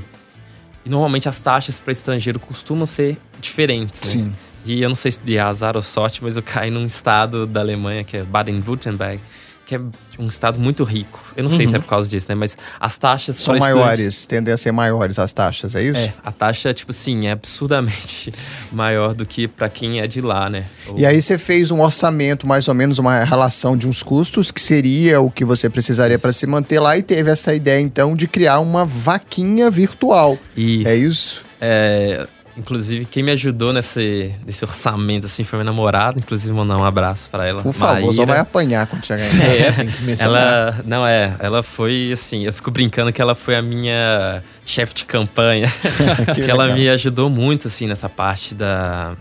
normalmente 0.90 1.28
as 1.28 1.38
taxas 1.38 1.78
para 1.78 1.92
estrangeiro 1.92 2.40
costumam 2.40 2.84
ser 2.84 3.16
diferentes. 3.40 4.00
Né? 4.00 4.24
Sim. 4.24 4.32
E 4.64 4.82
eu 4.82 4.88
não 4.88 4.96
sei 4.96 5.12
se 5.12 5.20
de 5.20 5.38
azar 5.38 5.76
ou 5.76 5.82
sorte, 5.82 6.22
mas 6.22 6.36
eu 6.36 6.42
caí 6.42 6.70
num 6.70 6.84
estado 6.84 7.46
da 7.46 7.60
Alemanha 7.60 8.04
que 8.04 8.16
é 8.16 8.22
Baden-Württemberg. 8.24 9.20
Que 9.66 9.76
é 9.76 9.80
um 10.18 10.26
estado 10.26 10.58
muito 10.58 10.82
rico. 10.82 11.22
Eu 11.36 11.44
não 11.44 11.50
uhum. 11.50 11.56
sei 11.56 11.66
se 11.66 11.74
é 11.74 11.78
uhum. 11.78 11.82
por 11.82 11.90
causa 11.90 12.08
disso, 12.08 12.26
né? 12.28 12.34
Mas 12.34 12.58
as 12.78 12.98
taxas 12.98 13.36
são 13.36 13.56
maiores, 13.56 14.14
estudante... 14.14 14.28
tendem 14.28 14.54
a 14.54 14.56
ser 14.56 14.72
maiores 14.72 15.18
as 15.18 15.32
taxas, 15.32 15.74
é 15.74 15.82
isso? 15.82 16.00
É, 16.00 16.12
a 16.24 16.32
taxa, 16.32 16.74
tipo 16.74 16.90
assim, 16.90 17.26
é 17.26 17.32
absurdamente 17.32 18.32
maior 18.72 19.14
do 19.14 19.24
que 19.24 19.46
para 19.46 19.68
quem 19.68 20.00
é 20.00 20.06
de 20.06 20.20
lá, 20.20 20.50
né? 20.50 20.66
E 20.96 21.06
aí 21.06 21.22
você 21.22 21.38
fez 21.38 21.70
um 21.70 21.80
orçamento, 21.80 22.46
mais 22.46 22.66
ou 22.66 22.74
menos 22.74 22.98
uma 22.98 23.22
relação 23.22 23.76
de 23.76 23.86
uns 23.86 24.02
custos 24.02 24.50
que 24.50 24.60
seria 24.60 25.20
o 25.20 25.30
que 25.30 25.44
você 25.44 25.70
precisaria 25.70 26.18
para 26.18 26.32
se 26.32 26.46
manter 26.46 26.80
lá 26.80 26.98
e 26.98 27.02
teve 27.02 27.30
essa 27.30 27.54
ideia 27.54 27.80
então 27.80 28.16
de 28.16 28.26
criar 28.26 28.58
uma 28.58 28.84
vaquinha 28.84 29.70
virtual. 29.70 30.36
Isso. 30.56 30.88
É 30.88 30.96
isso? 30.96 31.44
É, 31.60 32.26
Inclusive, 32.60 33.06
quem 33.06 33.22
me 33.22 33.32
ajudou 33.32 33.72
nesse, 33.72 34.34
nesse 34.44 34.62
orçamento, 34.64 35.24
assim, 35.24 35.44
foi 35.44 35.58
minha 35.58 35.64
namorada. 35.64 36.18
Inclusive, 36.18 36.52
mandar 36.52 36.76
um 36.76 36.84
abraço 36.84 37.30
para 37.30 37.46
ela. 37.46 37.62
Por 37.62 37.72
favor, 37.72 37.94
Maíra. 37.94 38.12
só 38.12 38.26
vai 38.26 38.38
apanhar 38.38 38.86
quando 38.86 39.06
chegar 39.06 39.26
em 39.26 39.30
casa. 39.30 39.40
É, 39.50 39.72
tem 39.72 39.86
que 39.88 40.02
mencionar. 40.02 40.42
Ela, 40.42 40.80
não, 40.84 41.06
é, 41.06 41.34
ela 41.38 41.62
foi, 41.62 42.10
assim, 42.12 42.44
eu 42.44 42.52
fico 42.52 42.70
brincando 42.70 43.12
que 43.12 43.20
ela 43.20 43.34
foi 43.34 43.56
a 43.56 43.62
minha 43.62 44.42
chefe 44.66 44.92
de 44.94 45.04
campanha. 45.06 45.72
que, 46.34 46.42
que 46.42 46.50
ela 46.50 46.68
me 46.68 46.88
ajudou 46.90 47.30
muito, 47.30 47.68
assim, 47.68 47.86
nessa 47.86 48.08
parte 48.08 48.54
da 48.54 49.16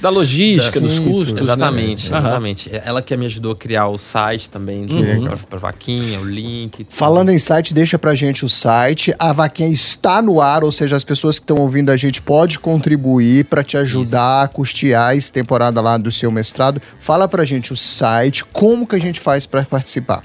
da 0.00 0.08
logística, 0.08 0.80
da, 0.80 0.86
dos 0.86 0.96
sim, 0.96 1.10
custos. 1.10 1.40
Exatamente, 1.40 2.10
né? 2.10 2.18
exatamente. 2.18 2.68
Uhum. 2.68 2.80
Ela 2.84 3.02
que 3.02 3.16
me 3.16 3.26
ajudou 3.26 3.52
a 3.52 3.56
criar 3.56 3.88
o 3.88 3.98
site 3.98 4.50
também, 4.50 4.86
uhum. 4.86 5.36
pra 5.48 5.58
vaquinha, 5.58 6.20
o 6.20 6.24
link. 6.24 6.86
Falando 6.88 7.30
em 7.30 7.38
site, 7.38 7.72
deixa 7.74 7.98
pra 7.98 8.14
gente 8.14 8.44
o 8.44 8.48
site. 8.48 9.14
A 9.18 9.32
vaquinha 9.32 9.68
está 9.68 10.20
no 10.22 10.40
ar, 10.40 10.64
ou 10.64 10.72
seja, 10.72 10.96
as 10.96 11.04
pessoas 11.04 11.38
que 11.38 11.44
estão 11.44 11.56
ouvindo 11.56 11.90
a 11.90 11.96
gente 11.96 12.20
podem 12.20 12.58
contribuir 12.58 13.44
para 13.44 13.62
te 13.62 13.76
ajudar 13.76 14.44
Isso. 14.44 14.44
a 14.44 14.48
custear 14.48 15.16
essa 15.16 15.32
temporada 15.32 15.80
lá 15.80 15.96
do 15.96 16.10
seu 16.10 16.30
mestrado. 16.30 16.80
Fala 16.98 17.28
pra 17.28 17.44
gente 17.44 17.72
o 17.72 17.76
site, 17.76 18.44
como 18.52 18.86
que 18.86 18.96
a 18.96 19.00
gente 19.00 19.20
faz 19.20 19.46
para 19.46 19.62
participar. 19.64 20.24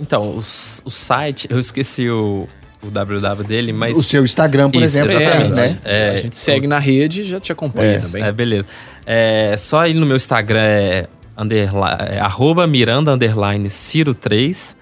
Então, 0.00 0.30
o, 0.30 0.38
o 0.38 0.90
site, 0.90 1.46
eu 1.48 1.58
esqueci 1.58 2.08
o, 2.08 2.48
o 2.88 2.90
www 2.90 3.44
dele, 3.44 3.72
mas. 3.72 3.96
O 3.96 4.02
seu 4.02 4.24
Instagram, 4.24 4.70
por 4.70 4.82
Isso, 4.82 4.96
exemplo, 4.96 5.16
é, 5.16 5.48
né? 5.48 5.78
É, 5.84 6.10
a 6.10 6.16
gente 6.16 6.36
segue 6.36 6.66
o... 6.66 6.68
na 6.68 6.78
rede 6.78 7.22
e 7.22 7.24
já 7.24 7.40
te 7.40 7.52
acompanha 7.52 7.92
é, 7.92 7.98
também. 7.98 8.22
É, 8.22 8.32
beleza. 8.32 8.66
É, 9.06 9.54
só 9.56 9.86
ir 9.86 9.94
no 9.94 10.06
meu 10.06 10.16
Instagram 10.16 10.60
é, 10.60 11.06
underline, 11.36 11.96
é 12.10 12.20
arroba 12.20 12.66
Miranda 12.66 13.12
underline 13.12 13.68
Ciro 13.70 14.14
3. 14.14 14.76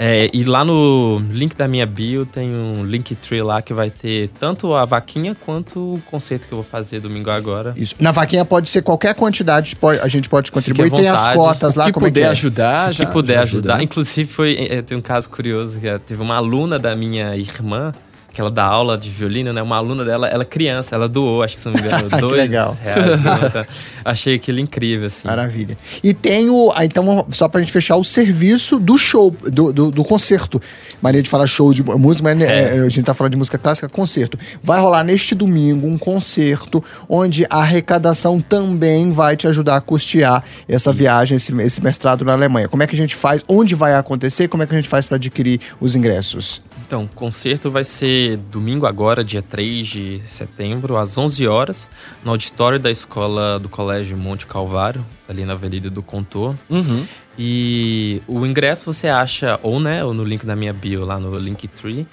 É, 0.00 0.30
e 0.32 0.44
lá 0.44 0.64
no 0.64 1.20
link 1.28 1.56
da 1.56 1.66
minha 1.66 1.84
bio 1.84 2.24
tem 2.24 2.48
um 2.48 2.84
link 2.84 3.16
tree 3.16 3.42
lá 3.42 3.60
que 3.60 3.74
vai 3.74 3.90
ter 3.90 4.30
tanto 4.38 4.72
a 4.72 4.84
vaquinha 4.84 5.34
quanto 5.34 5.94
o 5.94 6.02
conceito 6.06 6.46
que 6.46 6.54
eu 6.54 6.58
vou 6.58 6.64
fazer 6.64 7.00
domingo 7.00 7.30
agora. 7.30 7.74
Isso. 7.76 7.96
Na 7.98 8.12
vaquinha 8.12 8.44
pode 8.44 8.70
ser 8.70 8.82
qualquer 8.82 9.12
quantidade, 9.16 9.74
pode, 9.74 9.98
a 10.00 10.06
gente 10.06 10.28
pode 10.28 10.52
contribuir. 10.52 10.92
Tem 10.92 11.08
as 11.08 11.34
cotas 11.34 11.74
lá, 11.74 11.86
que 11.86 11.92
como 11.92 12.06
puder 12.06 12.20
é 12.20 12.22
que 12.22 12.28
é? 12.28 12.30
ajudar, 12.30 12.92
o 12.92 12.94
que 12.94 13.06
puder 13.06 13.38
ajudar. 13.40 13.78
Né? 13.78 13.84
Inclusive 13.84 14.30
foi 14.30 14.68
é, 14.70 14.82
tem 14.82 14.96
um 14.96 15.02
caso 15.02 15.28
curioso 15.28 15.80
que 15.80 15.98
teve 15.98 16.22
uma 16.22 16.36
aluna 16.36 16.78
da 16.78 16.94
minha 16.94 17.36
irmã 17.36 17.92
que 18.38 18.40
ela 18.40 18.52
dá 18.52 18.64
aula 18.64 18.96
de 18.96 19.10
violino, 19.10 19.52
né? 19.52 19.60
Uma 19.60 19.78
aluna 19.78 20.04
dela, 20.04 20.28
ela 20.28 20.44
é 20.44 20.46
criança, 20.46 20.94
ela 20.94 21.08
doou, 21.08 21.42
acho 21.42 21.56
que 21.56 21.60
se 21.60 21.66
não 21.66 21.74
me 21.74 21.80
engano, 21.80 22.08
dois 22.20 22.36
legal. 22.36 22.78
reais. 22.80 23.18
Né? 23.28 23.66
Achei 24.04 24.36
aquilo 24.36 24.60
incrível, 24.60 25.08
assim. 25.08 25.26
Maravilha. 25.26 25.76
E 26.04 26.14
tem 26.14 26.48
o, 26.48 26.70
ah, 26.74 26.84
então, 26.84 27.26
só 27.30 27.48
pra 27.48 27.60
gente 27.60 27.72
fechar, 27.72 27.96
o 27.96 28.04
serviço 28.04 28.78
do 28.78 28.96
show, 28.96 29.30
do, 29.30 29.72
do, 29.72 29.90
do 29.90 30.04
concerto. 30.04 30.60
Maria 31.02 31.22
de 31.22 31.28
falar 31.28 31.46
show 31.46 31.72
de 31.72 31.82
música, 31.82 32.22
mas 32.22 32.40
é. 32.40 32.76
É, 32.76 32.80
a 32.80 32.88
gente 32.88 33.02
tá 33.02 33.14
falando 33.14 33.32
de 33.32 33.38
música 33.38 33.58
clássica, 33.58 33.88
concerto. 33.88 34.38
Vai 34.62 34.80
rolar 34.80 35.02
neste 35.02 35.34
domingo 35.34 35.86
um 35.86 35.98
concerto 35.98 36.82
onde 37.08 37.44
a 37.50 37.58
arrecadação 37.58 38.40
também 38.40 39.10
vai 39.10 39.36
te 39.36 39.48
ajudar 39.48 39.76
a 39.76 39.80
custear 39.80 40.44
essa 40.68 40.90
Isso. 40.90 40.98
viagem, 40.98 41.36
esse, 41.36 41.52
esse 41.60 41.82
mestrado 41.82 42.24
na 42.24 42.32
Alemanha. 42.32 42.68
Como 42.68 42.82
é 42.82 42.86
que 42.86 42.94
a 42.94 42.98
gente 42.98 43.16
faz? 43.16 43.42
Onde 43.48 43.74
vai 43.74 43.94
acontecer? 43.94 44.46
Como 44.48 44.62
é 44.62 44.66
que 44.66 44.74
a 44.74 44.76
gente 44.76 44.88
faz 44.88 45.06
para 45.06 45.16
adquirir 45.16 45.60
os 45.80 45.96
ingressos? 45.96 46.67
Então, 46.88 47.04
o 47.04 47.08
concerto 47.08 47.70
vai 47.70 47.84
ser 47.84 48.38
domingo 48.38 48.86
agora, 48.86 49.22
dia 49.22 49.42
3 49.42 49.86
de 49.86 50.22
setembro, 50.24 50.96
às 50.96 51.18
11 51.18 51.46
horas, 51.46 51.90
no 52.24 52.30
auditório 52.30 52.80
da 52.80 52.90
escola 52.90 53.58
do 53.58 53.68
Colégio 53.68 54.16
Monte 54.16 54.46
Calvário, 54.46 55.04
ali 55.28 55.44
na 55.44 55.52
Avenida 55.52 55.90
do 55.90 56.02
Contor. 56.02 56.56
Uhum. 56.70 57.06
E 57.38 58.22
o 58.26 58.46
ingresso 58.46 58.90
você 58.90 59.06
acha 59.06 59.60
ou, 59.62 59.78
né, 59.78 60.02
ou 60.02 60.14
no 60.14 60.24
link 60.24 60.46
da 60.46 60.56
minha 60.56 60.72
bio, 60.72 61.04
lá 61.04 61.18
no 61.18 61.38
Linktree, 61.38 62.06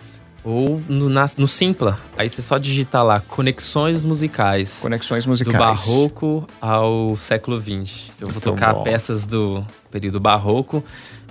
ou 0.46 0.80
no, 0.88 1.10
na, 1.10 1.26
no 1.38 1.48
Simpla. 1.48 2.00
Aí 2.16 2.30
você 2.30 2.42
só 2.42 2.60
digitar 2.60 3.04
lá 3.04 3.20
Conexões 3.20 4.06
Musicais. 4.06 4.80
Conexões 4.80 5.26
Musicais. 5.26 5.56
Do 5.56 5.60
Barroco 5.60 6.48
ao 6.62 7.16
século 7.16 7.60
XX. 7.60 8.12
Eu 8.20 8.28
vou 8.28 8.34
Muito 8.34 8.42
tocar 8.42 8.74
bom. 8.74 8.84
peças 8.84 9.26
do 9.26 9.66
período 9.90 10.20
Barroco 10.20 10.84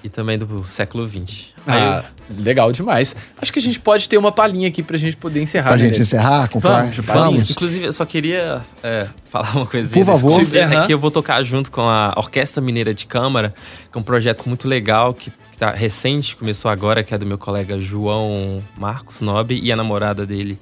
e 0.02 0.08
também 0.08 0.36
do 0.36 0.64
século 0.64 1.08
XX. 1.08 1.54
Ah, 1.66 2.04
legal 2.38 2.70
demais. 2.72 3.16
Acho 3.40 3.52
que 3.52 3.58
a 3.58 3.62
gente 3.62 3.80
pode 3.80 4.06
ter 4.08 4.18
uma 4.18 4.32
palhinha 4.32 4.68
aqui 4.68 4.82
pra 4.82 4.98
gente 4.98 5.16
poder 5.16 5.40
encerrar. 5.40 5.70
Pra 5.70 5.78
gente 5.78 6.00
encerrar 6.00 6.48
com 6.48 6.58
vamos, 6.58 6.98
vamos. 6.98 7.50
Inclusive, 7.50 7.86
eu 7.86 7.92
só 7.92 8.04
queria 8.04 8.60
é, 8.82 9.06
falar 9.30 9.56
uma 9.56 9.64
coisinha. 9.66 10.04
Por 10.04 10.12
favor. 10.12 10.42
É 10.54 10.86
que 10.86 10.92
eu 10.92 10.98
vou 10.98 11.10
tocar 11.10 11.42
junto 11.42 11.70
com 11.70 11.82
a 11.82 12.12
Orquestra 12.16 12.60
Mineira 12.60 12.92
de 12.92 13.06
Câmara, 13.06 13.54
que 13.90 13.96
é 13.96 14.00
um 14.00 14.04
projeto 14.04 14.46
muito 14.46 14.68
legal, 14.68 15.14
que 15.14 15.32
tá 15.58 15.70
recente, 15.70 16.36
começou 16.36 16.70
agora, 16.70 17.02
que 17.02 17.14
é 17.14 17.18
do 17.18 17.26
meu 17.26 17.38
colega 17.38 17.78
João 17.78 18.62
Marcos 18.76 19.20
Nobre 19.20 19.60
e 19.60 19.70
a 19.70 19.76
namorada 19.76 20.26
dele, 20.26 20.58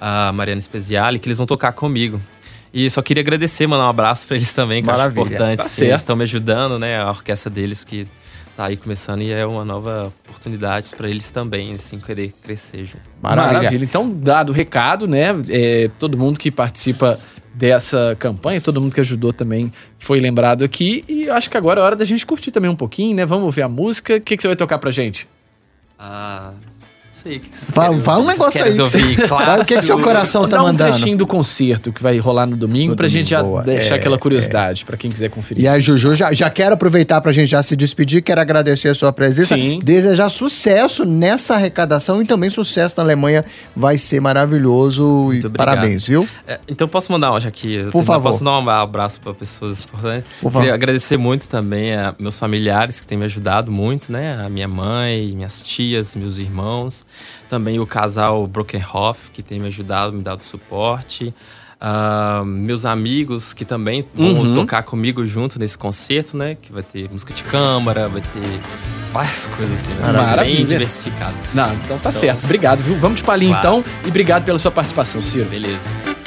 a 0.00 0.32
Mariana 0.32 0.60
Speziale, 0.60 1.18
que 1.18 1.26
eles 1.26 1.38
vão 1.38 1.46
tocar 1.46 1.72
comigo. 1.72 2.20
E 2.72 2.90
só 2.90 3.00
queria 3.00 3.22
agradecer, 3.22 3.66
mandar 3.66 3.86
um 3.86 3.88
abraço 3.88 4.26
para 4.26 4.36
eles 4.36 4.52
também, 4.52 4.82
que 4.82 4.86
Maravilha. 4.86 5.22
acho 5.22 5.32
importante. 5.34 5.58
Tá 5.58 5.84
eles 5.84 6.00
estão 6.00 6.16
me 6.16 6.24
ajudando, 6.24 6.78
né? 6.78 7.00
A 7.00 7.08
orquestra 7.08 7.50
deles 7.50 7.84
que 7.84 8.06
tá 8.56 8.66
aí 8.66 8.76
começando 8.76 9.22
e 9.22 9.30
é 9.30 9.44
uma 9.44 9.64
nova 9.64 10.12
oportunidade 10.28 10.90
para 10.96 11.08
eles 11.08 11.30
também, 11.30 11.74
assim, 11.74 11.98
querer 11.98 12.34
crescer 12.42 12.84
junto. 12.84 13.02
Maravilha. 13.22 13.58
Maravilha. 13.58 13.84
Então, 13.84 14.10
dado 14.10 14.50
o 14.50 14.52
recado, 14.52 15.06
né? 15.06 15.28
É, 15.48 15.90
todo 15.98 16.16
mundo 16.16 16.38
que 16.38 16.50
participa 16.50 17.18
dessa 17.56 18.14
campanha, 18.18 18.60
todo 18.60 18.80
mundo 18.80 18.94
que 18.94 19.00
ajudou 19.00 19.32
também 19.32 19.72
foi 19.98 20.20
lembrado 20.20 20.62
aqui. 20.62 21.02
E 21.08 21.28
acho 21.30 21.48
que 21.48 21.56
agora 21.56 21.80
é 21.80 21.82
hora 21.82 21.96
da 21.96 22.04
gente 22.04 22.26
curtir 22.26 22.50
também 22.50 22.70
um 22.70 22.76
pouquinho, 22.76 23.16
né? 23.16 23.24
Vamos 23.24 23.44
ouvir 23.44 23.62
a 23.62 23.68
música. 23.68 24.16
O 24.16 24.20
que, 24.20 24.36
que 24.36 24.42
você 24.42 24.48
vai 24.48 24.56
tocar 24.56 24.78
pra 24.78 24.90
gente? 24.90 25.26
Ah 25.98 26.52
sei. 27.26 27.36
O 27.36 27.40
que, 27.40 27.48
vocês 27.56 27.70
fala, 27.70 28.00
fala 28.00 28.24
um 28.24 28.26
negócio 28.26 28.62
aí. 28.62 28.72
Que 28.72 28.78
você... 28.78 28.98
o 28.98 29.64
que, 29.64 29.76
que 29.76 29.82
seu 29.82 30.00
coração 30.00 30.48
tá 30.48 30.58
mandando? 30.62 30.90
um 30.90 30.92
trechinho 30.92 31.16
do 31.16 31.26
concerto 31.26 31.92
que 31.92 32.02
vai 32.02 32.18
rolar 32.18 32.46
no 32.46 32.56
domingo 32.56 32.90
no 32.90 32.96
pra 32.96 33.06
domingo, 33.06 33.18
gente 33.18 33.30
já 33.30 33.42
boa. 33.42 33.62
deixar 33.62 33.96
é, 33.96 33.98
aquela 33.98 34.18
curiosidade 34.18 34.82
é. 34.82 34.86
pra 34.86 34.96
quem 34.96 35.10
quiser 35.10 35.30
conferir. 35.30 35.64
E 35.64 35.68
a 35.68 35.78
Juju, 35.78 36.14
já, 36.14 36.32
já 36.32 36.50
quero 36.50 36.74
aproveitar 36.74 37.20
pra 37.20 37.32
gente 37.32 37.48
já 37.48 37.62
se 37.62 37.74
despedir, 37.76 38.22
quero 38.22 38.40
agradecer 38.40 38.88
a 38.88 38.94
sua 38.94 39.12
presença. 39.12 39.54
Sim. 39.54 39.80
Desejar 39.82 40.28
sucesso 40.28 41.04
nessa 41.04 41.54
arrecadação 41.54 42.22
e 42.22 42.26
também 42.26 42.50
sucesso 42.50 42.94
na 42.96 43.02
Alemanha. 43.02 43.44
Vai 43.74 43.98
ser 43.98 44.20
maravilhoso 44.20 45.02
Muito 45.02 45.44
e 45.44 45.46
obrigado. 45.46 45.66
parabéns, 45.66 46.06
viu? 46.06 46.28
É, 46.46 46.58
então 46.68 46.86
posso 46.86 47.10
mandar 47.10 47.32
hoje 47.32 47.48
aqui. 47.48 47.86
Por 47.90 48.04
favor. 48.04 48.30
Posso 48.30 48.44
dar 48.44 48.58
um 48.58 48.70
abraço 48.70 49.20
pra 49.20 49.32
pessoas 49.34 49.84
importantes. 49.84 50.24
Por 50.40 50.50
favor. 50.50 50.60
Queria 50.60 50.74
agradecer 50.74 51.16
muito 51.16 51.48
também 51.48 51.94
a 51.94 52.14
meus 52.18 52.38
familiares 52.38 53.00
que 53.00 53.06
têm 53.06 53.18
me 53.18 53.24
ajudado 53.24 53.70
muito, 53.70 54.10
né? 54.10 54.44
A 54.44 54.48
minha 54.48 54.68
mãe, 54.68 55.32
minhas 55.32 55.62
tias, 55.62 56.16
meus 56.16 56.38
irmãos. 56.38 57.04
Também 57.48 57.78
o 57.78 57.86
casal 57.86 58.46
Brokenhoff, 58.46 59.30
que 59.30 59.42
tem 59.42 59.60
me 59.60 59.68
ajudado, 59.68 60.12
me 60.12 60.22
dado 60.22 60.44
suporte. 60.44 61.34
Uh, 61.78 62.42
meus 62.44 62.86
amigos 62.86 63.52
que 63.52 63.62
também 63.62 64.02
vão 64.14 64.28
uhum. 64.28 64.54
tocar 64.54 64.82
comigo 64.82 65.26
junto 65.26 65.58
nesse 65.58 65.76
concerto, 65.76 66.36
né? 66.36 66.56
Que 66.60 66.72
vai 66.72 66.82
ter 66.82 67.10
música 67.10 67.34
de 67.34 67.42
câmara, 67.44 68.08
vai 68.08 68.22
ter 68.22 68.60
várias 69.12 69.46
coisas 69.46 69.82
assim. 69.82 69.92
Né? 69.92 70.36
Bem 70.42 70.64
diversificado. 70.64 71.34
Não, 71.52 71.72
então 71.74 71.98
tá 71.98 72.08
então, 72.08 72.12
certo. 72.12 72.44
Obrigado, 72.44 72.80
viu? 72.80 72.96
Vamos 72.96 73.18
de 73.18 73.24
palhinha 73.24 73.60
claro. 73.60 73.78
então. 73.80 73.92
E 74.04 74.08
obrigado 74.08 74.44
pela 74.44 74.58
sua 74.58 74.70
participação, 74.70 75.20
Ciro. 75.20 75.48
Beleza. 75.50 76.25